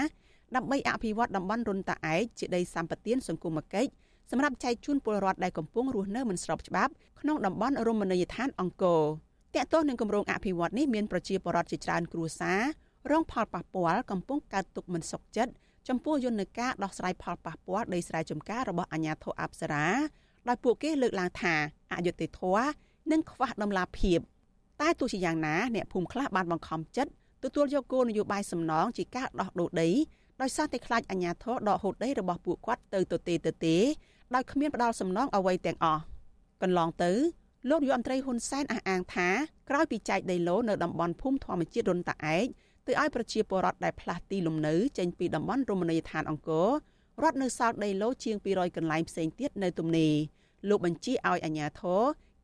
[0.56, 3.90] ដើម្បីអភិវឌ្ឍតំបន់រុនតាឯកជាដីសម្បត្តិសង្គមគិច្ច
[4.31, 9.03] សម្រាប់ចែកជូនពលរដ្ឋដែលកំពុងរស់នៅមិនស្របច្បាប់ក្នុងតំបន់រមណីយដ្ឋានអង្គរ
[9.55, 12.61] តកតោះនឹងគម្រោងអភិវឌ្ឍនេះមានប្រជាពលរដ្ឋជាច្រើនគ្រួសារ
[13.11, 15.51] រងផលប៉ះពាល់កំពុងកើតទុកមិនសុខចិត្ត
[15.87, 19.85] ចំពោះយន្តការដោះស្រាយផលប៉ះពាល់ដីស្រែចម្ការរបស់អាជ្ញាធរអប្សរា
[20.47, 21.55] ដោយពួកគេលើកឡើងថា
[21.93, 22.69] អយុត្តិធម៌
[23.11, 24.19] និងខ្វះដំណាភាព
[24.81, 27.11] តែទោះជាយ៉ាងណាអ្នកភូមិខ្លះបានបង្ខំចិត្ត
[27.43, 29.89] ទទួលយកគោលនយោបាយសំណងជាការដោះដូរដី
[30.41, 33.77] ដោយសារតែខ្លាចអាជ្ញាធរដកហូតដីរបស់ពួកគាត់ទៅទទេទៅទេ
[34.35, 36.01] ដោយគ្មានផ្ដាល់សំណងអ្វីទាំងអស់
[36.61, 37.11] កន្លងទៅ
[37.69, 39.29] លោកយមត្រីហ៊ុនសែនអះអាងថា
[39.69, 42.45] ក្រោយពីចែកដីឡូនៅតំបន់ភូមិធម្មជាតិរុនតាឯក
[42.87, 46.69] ទៅឲ្យប្រជាពលរដ្ឋដែលផ្លាស់ទីលំនៅចេញពីតំបន់រមណីយដ្ឋានអង្គរ
[47.21, 50.13] រត់នៅសល់ដីឡូជាង200កន្លែងផ្សេងទៀតនៅទំនេរ
[50.69, 52.01] លោកបញ្ជាឲ្យអាជ្ញាធរ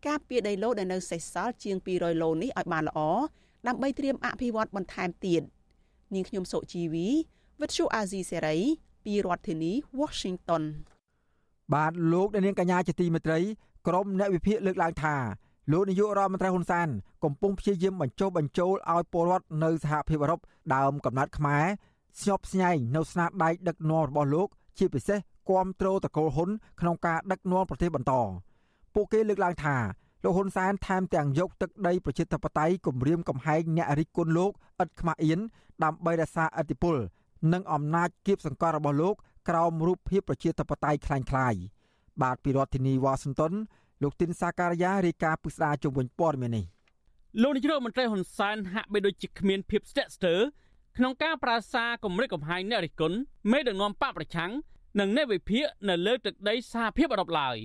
[0.08, 3.00] ការពារដីឡូដែលនៅសេសសល់ជាង200ឡូនេះឲ្យបានល្អ
[3.68, 5.42] ដើម្បីត្រៀមអភិវឌ្ឍបន្ថែមទៀត
[6.14, 7.08] នាងខ្ញុំសុជីវី
[7.62, 8.58] វិទ្យុអាស៊ីសេរី
[9.06, 10.64] ពីរដ្ឋធានី Washington
[11.74, 13.40] បាទលោកនាងកញ្ញាជាទីមេត្រី
[13.88, 15.16] ក្រុមអ្នកវិភាគលើកឡើងថា
[15.72, 16.88] លោកនាយករដ្ឋមន្ត្រីហ៊ុនសែន
[17.24, 20.40] កំពុងព្យាយាមបញ្ចុះបញ្ចូលឲ្យពលរដ្ឋនៅសហភាពអឺរ៉ុប
[20.76, 21.66] ដើមកំណត់ខ្មែរ
[22.20, 24.48] ស្ញប់ស្ញែងនៅស្នាដៃដឹកនាំរបស់លោក
[24.78, 26.50] ជាពិសេសគាំទ្រតកូលហ៊ុន
[26.82, 28.14] ក្នុងការដឹកនាំប្រទេសបន្ត
[28.94, 29.76] ពួកគេលើកឡើងថា
[30.24, 34.52] លោកហ៊ុនសែនថែមទាំងយកទឹកដីប្រជាធិបតេយ្យគម្រាមកំហែងអ្នករិះគន់លោក
[34.84, 35.40] ឥតខ្មាស់អៀន
[35.84, 36.96] ដើម្បីរក្សាអធិបុល
[37.54, 39.16] និងអំណាចគៀបសង្កត់របស់លោក
[39.49, 41.61] ក្រោមរូបភាពប្រជាធិបតេយ្យคล้ายៗ
[42.23, 43.53] បាទពីរដ្ឋធានីវ៉ាស៊ីនតោន
[44.03, 46.65] លោកទីនសាការីយ៉ារាយការណ៍ពុស្ដាជុំវិញព័ត៌មាននេះ
[47.43, 50.41] លោកនាយករដ្ឋមន្ត្រីហ៊ុនសែនហាក់បីដូចជាគ្មានភាពស្ទាក់ស្ទើរ
[50.97, 53.17] ក្នុងការប្រាស្រ័យគម្រិតកំហែងអ្នករិះគន់
[53.51, 54.53] មេដឹកនាំបកប្រឆាំង
[55.01, 57.57] និងអ្នកវិភាគនៅលើទឹកដីសហភាពអឺរ៉ុបឡើយ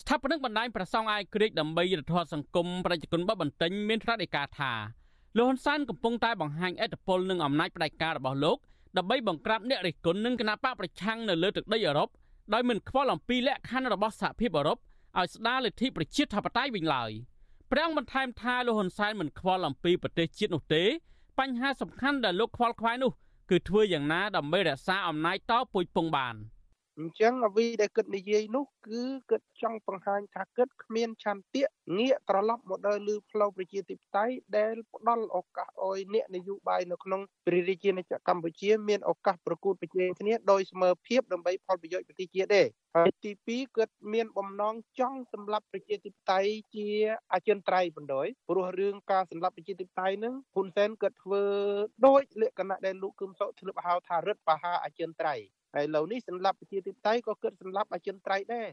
[0.00, 4.72] ស្ថាបនិកបណ្ដាញប្រសងអាយក្រិកដើម្បីយុទ្ធធម៌សង្គមប្រជាជនបបបន្ទិញមានថ្នាក់ឯកាថា
[5.36, 8.58] លោកហ៊ុនសែនកំពុងតែបង្ហាញអធិបុលនិងអំណាចផ្ដាច់ការរបស់លោក
[8.97, 12.09] ដើម្បីបង្ក្រាបអ្នករិះគន់និងគណបកប្រឆាំងនៅលើទឹកដីអឺរ៉ុប
[12.53, 17.11] ដោយមិនខ្វល់អំពីលក្ខខណ្ឌរបស់សហភាពអឺរ៉ុបឲ្យស្ដារលទ្ធិប្រជាធិបតេយ្យវិញឡើយ
[17.71, 20.83] ព្រះអង្គបន្ថែមថាលោកហ៊ុនសែនមិនខ្វល់អំពីប្រទេសជាតិនោះទេ
[21.39, 23.11] បញ្ហាសំខាន់ដែលលោកខ្វល់ខ្វាយនោះ
[23.49, 26.35] គឺធ្វើយ៉ាងណាដើម្បីរក្សាអំណាចតពូជពងបាន។
[26.99, 31.65] អញ្ចឹងអ្វីដែលគិតនិយាយនោះគឺគិតចង់បង្ហាញថាគិតគ្មានឆន្ទៈ
[31.97, 42.63] ងាកត្រឡប់មកដល់លើផ្លូវប្រជាធិបតេយ្យដែលផ្ដល់ឱកាសឲ្យអ្នកនយោបាយនៅក្នុងព្រះរាជាណាចក្រកម្ពុជាមានឱកាសប្រកួតប្រជែងគ្នាដោយស្មើភាពដើម្បីផលប្រយោជន៍ប្រទេសជាតិទេ
[42.95, 46.87] ហើយទី2គាត់មានបំណងចង់សម្លាប់ប្រជាធិបតេយ្យជា
[47.33, 51.43] អចិន្ត្រៃយ៍បណ្ដោយព្រោះរឿងការសម្លាប់ប្រជាធិបតេយ្យនឹងហ៊ុនសែនគាត់ធ្វើ
[52.07, 58.67] ដោយលក្ខណៈដែលលោកគឹមសុខធ្លាប់ហៅថារដ្ឋបហាអចិន្ត្រៃយ៍ ហើយឥឡូវនេះសម្រាប់ប្រជាធិបតេយ្យក៏គិតសម្រាប់អចិន្ត្រៃយ៍ដែរ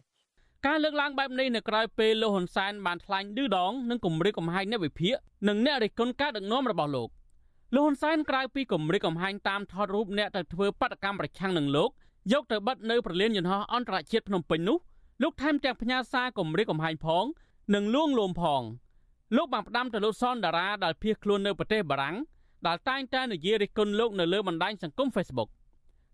[0.67, 5.15] ការលើកឡើងបែបនេះនៅក្រៅពេលលោកហ៊ុនសែនបានថ្លែងឌឺដងនិងគម្រាមកំហែងអ្នកវិភាគ
[5.49, 7.09] និងអ្នករិះគន់ការដឹកនាំរបស់លោក
[7.75, 11.91] លោកហ៊ុនសែនក្រៅពីគម្រាមកំហែងតាមថតរូបអ្នកទៅធ្វើបដកម្មប្រឆាំងនឹងលោក
[12.33, 14.79] យកទៅបិទនៅប្រលានយន្តហោះអន្តរជាតិភ្នំពេញនោះ
[15.23, 17.25] លោកថែមទាំងផ្ញើសារគម្រាមកំហែងផង
[17.75, 18.63] និងលួងលោមផង
[19.37, 22.17] លោកបានផ្ដាំទៅលោកសនតារាដែលភៀសខ្លួននៅប្រទេសបារាំង
[22.67, 25.49] ដែលតែងតែនិយាយរិះគន់លោកនៅលើបណ្ដាញសង្គម Facebook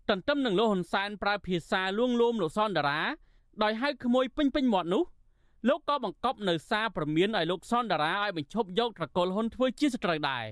[0.09, 3.01] ទន្ទឹមនឹងលោកហ៊ុនសែនប្រើភាសាលួងលោមលោកសនតារា
[3.63, 5.03] ដោយហៅក្មួយពេញពេញមាត់នោះ
[5.69, 10.45] លោកក៏បង្កប់នៅសារព្រមានឲ្យលោកសនតារាឲ្យបញ្ឈប់យកត្រកូលហ៊ុនធ្វើជាសត្រូវដែរ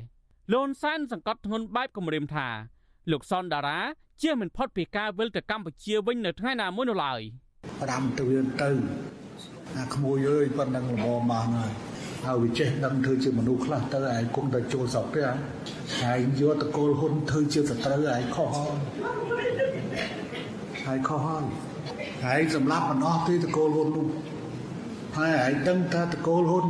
[0.51, 2.47] លោកហ៊ុនសែនសង្កត់ធ្ងន់បែបគម្រាមថា
[3.11, 3.79] លោកសនតារា
[4.21, 7.21] ជៀសមិនផុតពីការវិលទៅកម្ពុជាវិញនៅថ្ងៃណាមួយនោះឡើយ
[7.71, 8.69] 5ទៅវាទៅ
[9.77, 11.71] អាក្មួយអើយប៉ុណ្ណឹងល្មមមកហើយ
[12.25, 18.49] ហើយវាចេះដឹងធ្វើជាមនុស្សខ្លះទៅឯងគុំតែចូលស្រុកទេឯងយកតកូលហ៊ុនធ្វើជាសត្រូវឯងខុស
[20.85, 21.43] ហើយខុសហើយ
[22.25, 24.07] ហើយសម្រាប់មិនអស់ទេតកូលហ៊ុននោះ
[25.17, 26.67] ហើយឯងដឹងថាតកូលហ៊ុន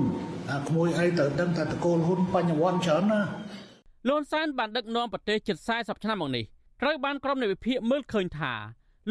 [0.52, 3.22] អាក្មួយអីទៅដឹងថាតកូលហ៊ុនបញ្ញវន្តច្រើនណា
[4.10, 6.45] លន់សានបានដឹកនាំប្រទេសជិត40ឆ្នាំមកនេះ
[6.82, 8.54] ត្រូវបានក្រុមនៃវិភាគមើលឃើញថា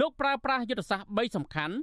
[0.00, 1.74] លោកប្រើប្រាស់យុទ្ធសាស្ត្រ3សំខាន់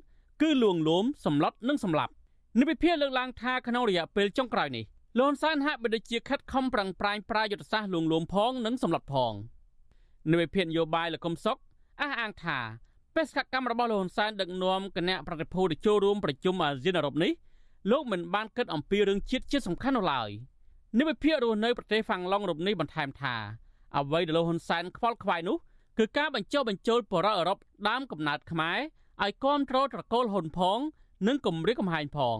[0.41, 2.13] គឺលួងលោមសម្លុតនិងសម្លាប់
[2.59, 4.83] និវិភាលើកឡើងថាក្នុងរយៈពេលចុងក្រោយនេះ
[5.19, 9.33] លន់សានហាក់បីដូចជាខិតខំប្រឹងប្រែងប្រើយុទ្ធសាស្ត្រលួងលោមផងនិងសម្លុតផង
[10.31, 11.57] និវិភានយោបាយលកុំសុក
[12.01, 12.59] អះអាងថា
[13.15, 17.31] បេសកកម្មរបស់លោកហ៊ុនសែនដឹកនាំគណៈប្រតិភូទៅចូលរួមប្រជុំអាស៊ានអឺរ៉ុបនេះ
[17.91, 20.29] លោកមិនបានគិតអំពីរឿងជាតិជាសំខាន់នោះឡើយ
[20.99, 23.35] និវិភារស់នៅប្រទេសហ្វាំងឡុងរូបនេះបន្ថែមថា
[23.97, 25.57] អ្វីដែលលោកហ៊ុនសែនខ្វល់ខ្វាយនោះ
[25.97, 27.57] គឺការបញ្ចុះបញ្ចូលបរិបទអឺរ៉ុប
[27.89, 28.79] ដើមកំណើតខ្មែរ
[29.23, 30.79] ឲ្យគ្រប់គ្រងត្រកូលហ៊ុនផង
[31.25, 32.37] និងគម្រាមកំហែងផង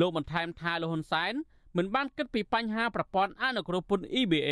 [0.00, 1.32] លោកបន្ថែមថាលោកហ៊ុនសែន
[1.76, 4.50] មិនបានគិតពីបញ្ហាប្រព័ន្ធអនុគ្រោះពន្ធ EBA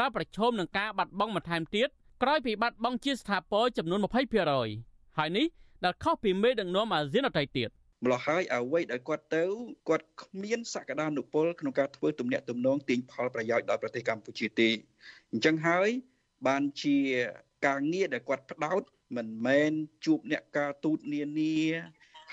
[0.00, 1.88] ដែលប្រឈមនឹងការបាត់បង់បន្ថែមទៀត
[2.22, 5.46] ក្រោយពីបាត់បង់ជាស្ថាពរចំនួន20%ហើយនេះ
[5.84, 7.68] ដែលខុសពីមេដឹកនាំអាស៊ានអតីតទៀត
[8.04, 9.44] ម្ល៉េះហើយអ្វីដែលគាត់ទៅ
[9.88, 14.68] គាត់គ្មានសក្តានុពលក្នុងការធ្វើទំនាក់ទំនងទាញផលប្រយោជន៍ដល់ប្រទេសកម្ពុជាទេ
[15.32, 15.88] អញ្ចឹងហើយ
[16.46, 16.96] បានជា
[17.66, 18.82] ការងារដែលគាត់ផ្ដោត
[19.16, 19.72] មិនមែន
[20.04, 21.56] ជួបអ្នកការទូតនានា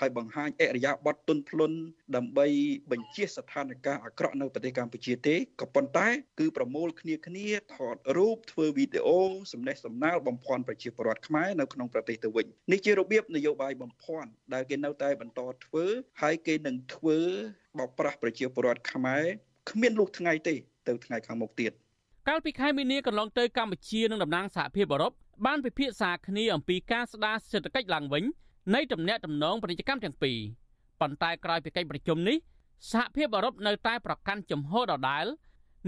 [0.04, 1.72] ើយបង្ហាញអរិយាប័ត្រទុនភ្លុន
[2.16, 2.46] ដើម្បី
[2.92, 9.20] បញ្ជាស្ថានភាពអាក្រក់នៅប្រទេសកម្ពុជាទេក៏ប៉ុន្តែ គឺប្រមូលគ្នាគ្នាថតរូបធ្វើវីដេអូ
[9.52, 15.84] សំណេះសំណាលបំភាន់ប្រជាពលរដ្ឋខ្មែរនៅក្នុងប្រទេសទៅវិញនេះជារបៀបនយោបាយបំភាន់ដែលគេនៅតែបន្តធ្វើ
[16.22, 17.18] ហើយគេនឹងធ្វើ
[17.78, 19.24] បោកប្រាស់ប្រជាពលរដ្ឋខ្មែរ
[19.70, 20.54] គ្មានលុះថ្ងៃទេ
[20.88, 21.72] ទៅថ្ងៃខាងមុខទៀត
[22.28, 25.12] កាលពីខែមីនាកន្លងទៅកម្ពុជានិងតំណាងសហភាពអឺរ៉ុប
[25.46, 28.24] បានពិភាក្សាគ្នាអំពីការស្ដារសេដ្ឋកិច្ចឡើងវិញ
[28.74, 30.38] នៃទំនាក់ទំនងពាណិជ្ជកម្មទាំងពីរ
[31.00, 32.36] ប៉ុន្តែក្រោយពីកិច្ចប្រជុំនេះ
[32.90, 35.26] សហភាពអឺរ៉ុបនៅតែប្រកាន់ជំហរដដែល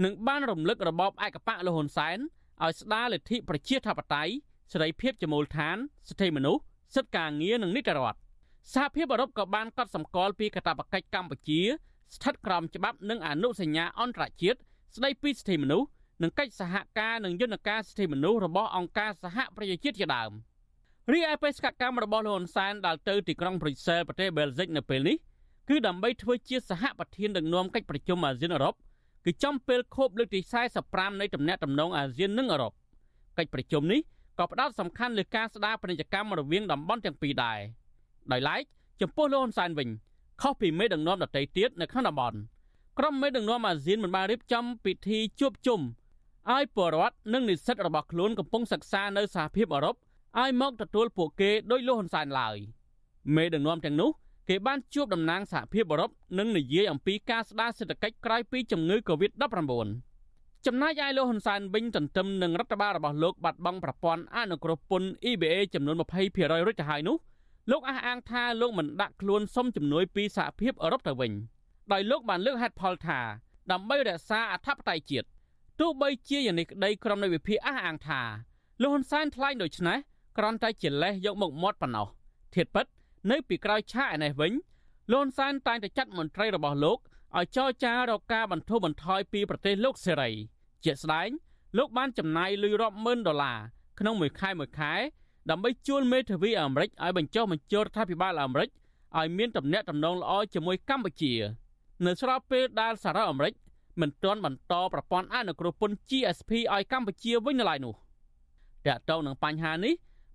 [0.03, 2.17] និងបានរំលឹករបបឯកបកលហ៊ុនសែន
[2.63, 4.33] ឲ្យស្ដារលទ្ធិប្រជាធិបតេយ្យ
[4.71, 5.77] សេរីភាពជាមូលដ្ឋាន
[6.09, 6.61] សិទ្ធិមនុស្ស
[6.95, 8.19] សិទ្ធិការងារនិងនីតិរដ្ឋ
[8.73, 11.61] សហភាពអឺរ៉ុបក៏បានកត់សម្គាល់ពីកាតព្វកិច្ចកម្ពុជា
[12.15, 14.59] ស្ថិតក្រោមច្បាប់និងអនុសញ្ញាអន្តរជាតិ
[14.95, 15.87] ស្ដីពីសិទ្ធិមនុស្ស
[16.21, 20.31] និងកិច្ចសហការនិងយន្តការសិទ្ធិមនុស្សរបស់អង្គការសហប្រជាជាតិជាដើម។
[21.09, 25.17] រីឯបេសកកម្មរបស់លោកហ៊ុនសែនដល់ទៅទីក្រុងប្រ៊ុយសែលប្រទេសបែលហ្សិកនៅពេលនេះ
[25.69, 28.75] គឺដើម្បីធ្វើជាសហប្រធានដឹកនាំកិច្ចប្រជុំអាស៊ានអឺរ៉ុប
[29.25, 30.39] គឺចំពេលខួបលើកទី
[30.79, 32.73] 45នៃទំនាក់ទំនងអាស៊ាននិងអឺរ៉ុប
[33.37, 33.99] កិច្ចប្រជុំនេះ
[34.39, 37.59] ក៏ផ្ដោតសំខាន់លើការស្ដារពាណិជ្ជកម្មរវាងតំបន់ទាំងពីរដែរ
[38.31, 38.61] ដោយឡែក
[39.01, 39.89] ចំពោះលោកហ៊ុនសែនវិញ
[40.41, 42.37] ខុសពីមេដឹកនាំដទៃទៀតនៅក្នុងតំបន់
[42.99, 45.79] ក្រុមមេដឹកនាំអាស៊ានមិនបានរៀបចំពិធីជួបជុំ
[46.51, 49.95] ឲ្យពលរដ្ឋនិងនិស្សិតរបស់ខ្លួនកំពុងសិក្សានៅសហភាពអឺរ៉ុប
[50.39, 52.57] ឲ្យមកទទួលពួកគេដោយលោកហ៊ុនសែនឡើយ
[53.35, 54.09] មេដឹកនាំទាំងនោះ
[54.49, 59.87] គេបានជួបតំណាងសហភាពអឺរ៉ុបនិងនិយាយអំពីការស្ដារសេដ្ឋកិច្ចក្រោយពីជំងឺ Covid-19
[60.65, 67.17] ចំណែកឯលោកហ៊ុនសែនវិញទន្ទឹមនឹងរដ្ឋបាលរបស់លោកបាត់បង់ប្រព័ន្ធអនុគ្រោះពន្ធ EBA ចំនួន20%រួចទៅហើយនោះ
[67.71, 71.31] លោកអះអាងថាលោកមិនដាក់ខ្លួនសុំជំនួយពីសហភាពអឺរ៉ុបទៅវិញ
[71.91, 73.19] ដោយលោកបានលើកហេតុផលថា
[73.71, 75.27] ដើម្បីរក្សាអធិបតេយ្យជាតិ
[75.79, 78.21] ទោះបីជាយ៉ាងនេះក្តីក្រុមនៃវិភាគអះអាងថា
[78.81, 79.97] លោកហ៊ុនសែនថ្លែងដូច្នេះ
[80.37, 82.07] គ្រាន់តែជាលេសយកមកមាត់ប៉ុណ្ណោះ
[82.53, 82.85] ធៀបពិត
[83.31, 84.51] នៅពីក្រោយឆាកឯនេះវិញ
[85.13, 86.97] លន់សានតែងតែចាត់មន្ត្រីរបស់លោក
[87.37, 90.29] ឲ្យចរចារកការបន្ធូរបន្ថយពីប្រទេសលោកសេរី
[90.85, 91.29] ជាក់ស្ដែង
[91.77, 93.59] លោកបានចំណាយលុយរាប់ម៉ឺនដុល្លារ
[93.99, 94.93] ក្នុងមួយខែមួយខែ
[95.49, 98.69] ដើម្បីជួលមេធាវីអាមេរិកឲ្យបញ្ចុះបញ្ចូលរដ្ឋាភិបាលអាមេរិក
[99.17, 101.33] ឲ្យមានទំនាក់ទំនងល្អជាមួយកម្ពុជា
[102.05, 103.53] នៅស្របពេលដែលសារ៉ាអាមេរិក
[104.01, 107.95] មិនទាន់បន្តប្រព័ន្ធអនុគ្រោះពន្ធ GSP ឲ្យកម្ពុជាវិញនៅឡើយនោះ
[108.87, 109.93] តើតើនឹងបញ្ហានេះ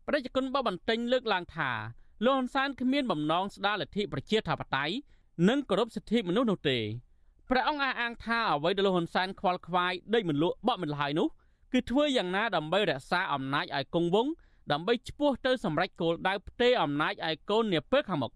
[0.09, 1.71] ប្រជាជនបបន្ទិញលើកឡើងថា
[2.25, 4.95] លោកហ៊ុនសែនគ្មានបំណងស្ដារលទ្ធិប្រជាធិបតេយ្យ
[5.49, 6.79] និងគោរពសិទ្ធិមនុស្សនោះទេ
[7.51, 11.29] ព្រះអង្គអះអាងថាអ្វីដែលលោកហ៊ុនសែនខ្វល់ខ្វាយដេកមិនលក់បក់មិនលហើយនោះ
[11.73, 14.33] គឺធ្វើយ៉ាងណាដើម្បីរក្សាអំណាចឲ្យគង់វង្ស
[14.73, 18.33] ដើម្បីឈ្មោះទៅសម្រេចគោលដៅផ្ទេរអំណាចឲ្យកូននាពេលខាងមុខ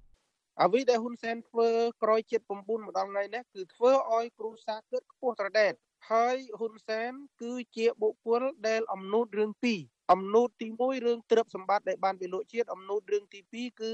[0.62, 1.68] អ្វីដែលហ៊ុនសែនធ្វើ
[2.03, 2.53] ក្រោយជាតិ9
[2.87, 5.73] ម្ដងថ្ងៃនេះគឺធ្វើឲ្យគ្រូសាគិតខ្ពស់ត្រដែត
[6.11, 7.12] ហើយហ៊ុនសែន
[7.43, 9.81] គឺជាបុគ្គលដែលអំណូតរឿងពីរ
[10.13, 13.93] អំណូតទី1រឿងទ្រព្យសម្បត្តិដែលបានពីលោកជាតិអំណូតរឿងទី2គឺ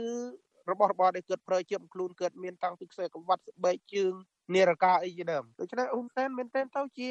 [0.70, 4.12] របស់របរដែលកើតប្រើជាខ្លួនកើតមានតាំងពីខ្សែក្រវ៉ាត់ស្បែកជើង
[4.54, 7.08] នារកាអីជាដើមដូច្នេះហ៊ុនសែនមែនទែនទៅជា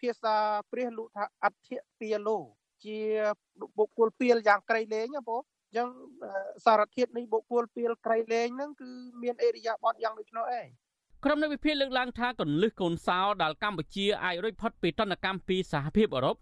[0.00, 0.34] ភាសា
[0.70, 2.38] ព្រះលោកថាអធិពាលោ
[2.84, 2.98] ជា
[3.78, 5.88] បុគ្គលពីលយ៉ាងក្រៃលែងណាបងអញ្ចឹង
[6.64, 8.90] សារធាតុនៃបុគ្គលពីលក្រៃលែងហ្នឹងគឺ
[9.22, 10.66] មានអេរិយាបថយ៉ាងដូចនោះឯង
[11.24, 16.36] ក្រុមនៃវិភាគលើកឡើងថាកុនលឹះកូនសោដែលកម្ពុជាអាចរួចផុតពីតន្តកម្មពីសហភាពអឺរ៉ុប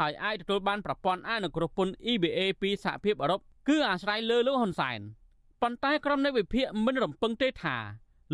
[0.00, 5.00] ហើយអាចទទួលបានប្រព័ន្ធអនុគ្រោះពន្ធ EBA ពីសហភាពអឺរ៉ុបគឺអាស្រ័យលើលោកហ៊ុនសែន
[5.62, 7.76] ប៉ុន្តែក្រុមនៃវិភាគមិនរំពឹងទេថា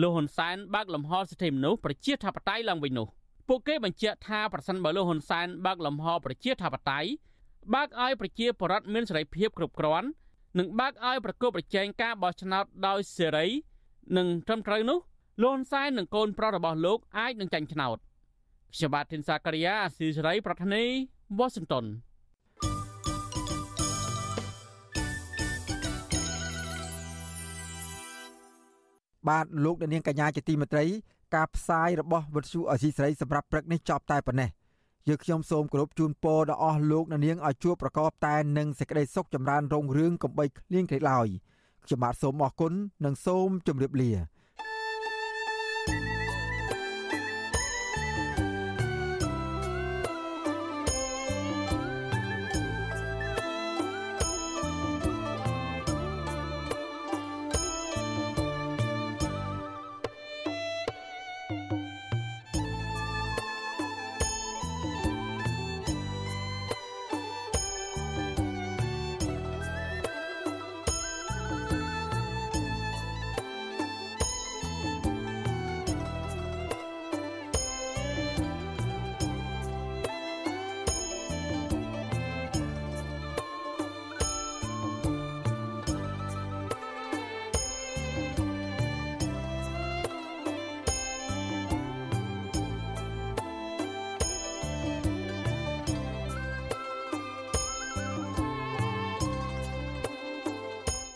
[0.00, 3.08] លោកហ៊ុនសែនបើកលំហសិទ្ធិមនុស្សប្រជាធិបតេយ្យឡើងវិញនោះ
[3.48, 7.08] ពួកគេបញ្ជាក់ថាប្រសិនបើលោកហ៊ុនសែនបើកលំហប្រជាធិបតេយ្យ
[7.74, 10.08] បើកឲ្យប្រជាពលរដ្ឋមានសេរីភាពគ្រប់គ្រាន់
[10.58, 13.46] និងបើកឲ្យប្រកបប្រជែងការបោះឆ្នោតដោយសេរី
[14.16, 14.98] និងត្រឹមត្រូវនោះ
[15.42, 17.98] លោកហ៊ុនសែននិងកូនប្រុសរបស់លោកអាចនឹងចាញ់ឆ្នោត
[18.74, 20.84] ខ្ញុំបាទធីនសាករិយាអស៊ីសេរីប្រធានី
[21.38, 21.84] វ៉ាស៊ីនតោន
[29.28, 30.84] បាទលោកនាងកញ្ញាជាទីមេត្រី
[31.34, 34.50] ការផ្សាយរបស់វិទ្យុអសីស្រីសម្រាប់ព្រឹកនេះចប់តែប៉ុណ្ណេះ
[35.08, 41.28] យើខ្ញុំសូមគោរពជូនពរដល់អស់លោកនាងឲ្យជួបប្រកបតែនឹងសេចក្តីសុខចម្រើនរុងរឿងកំបីគ្លៀងគ្លេឡើយ
[41.84, 42.72] ខ្ញុំបាទសូមអរគុណ
[43.04, 44.12] និងសូមជម្រាបលា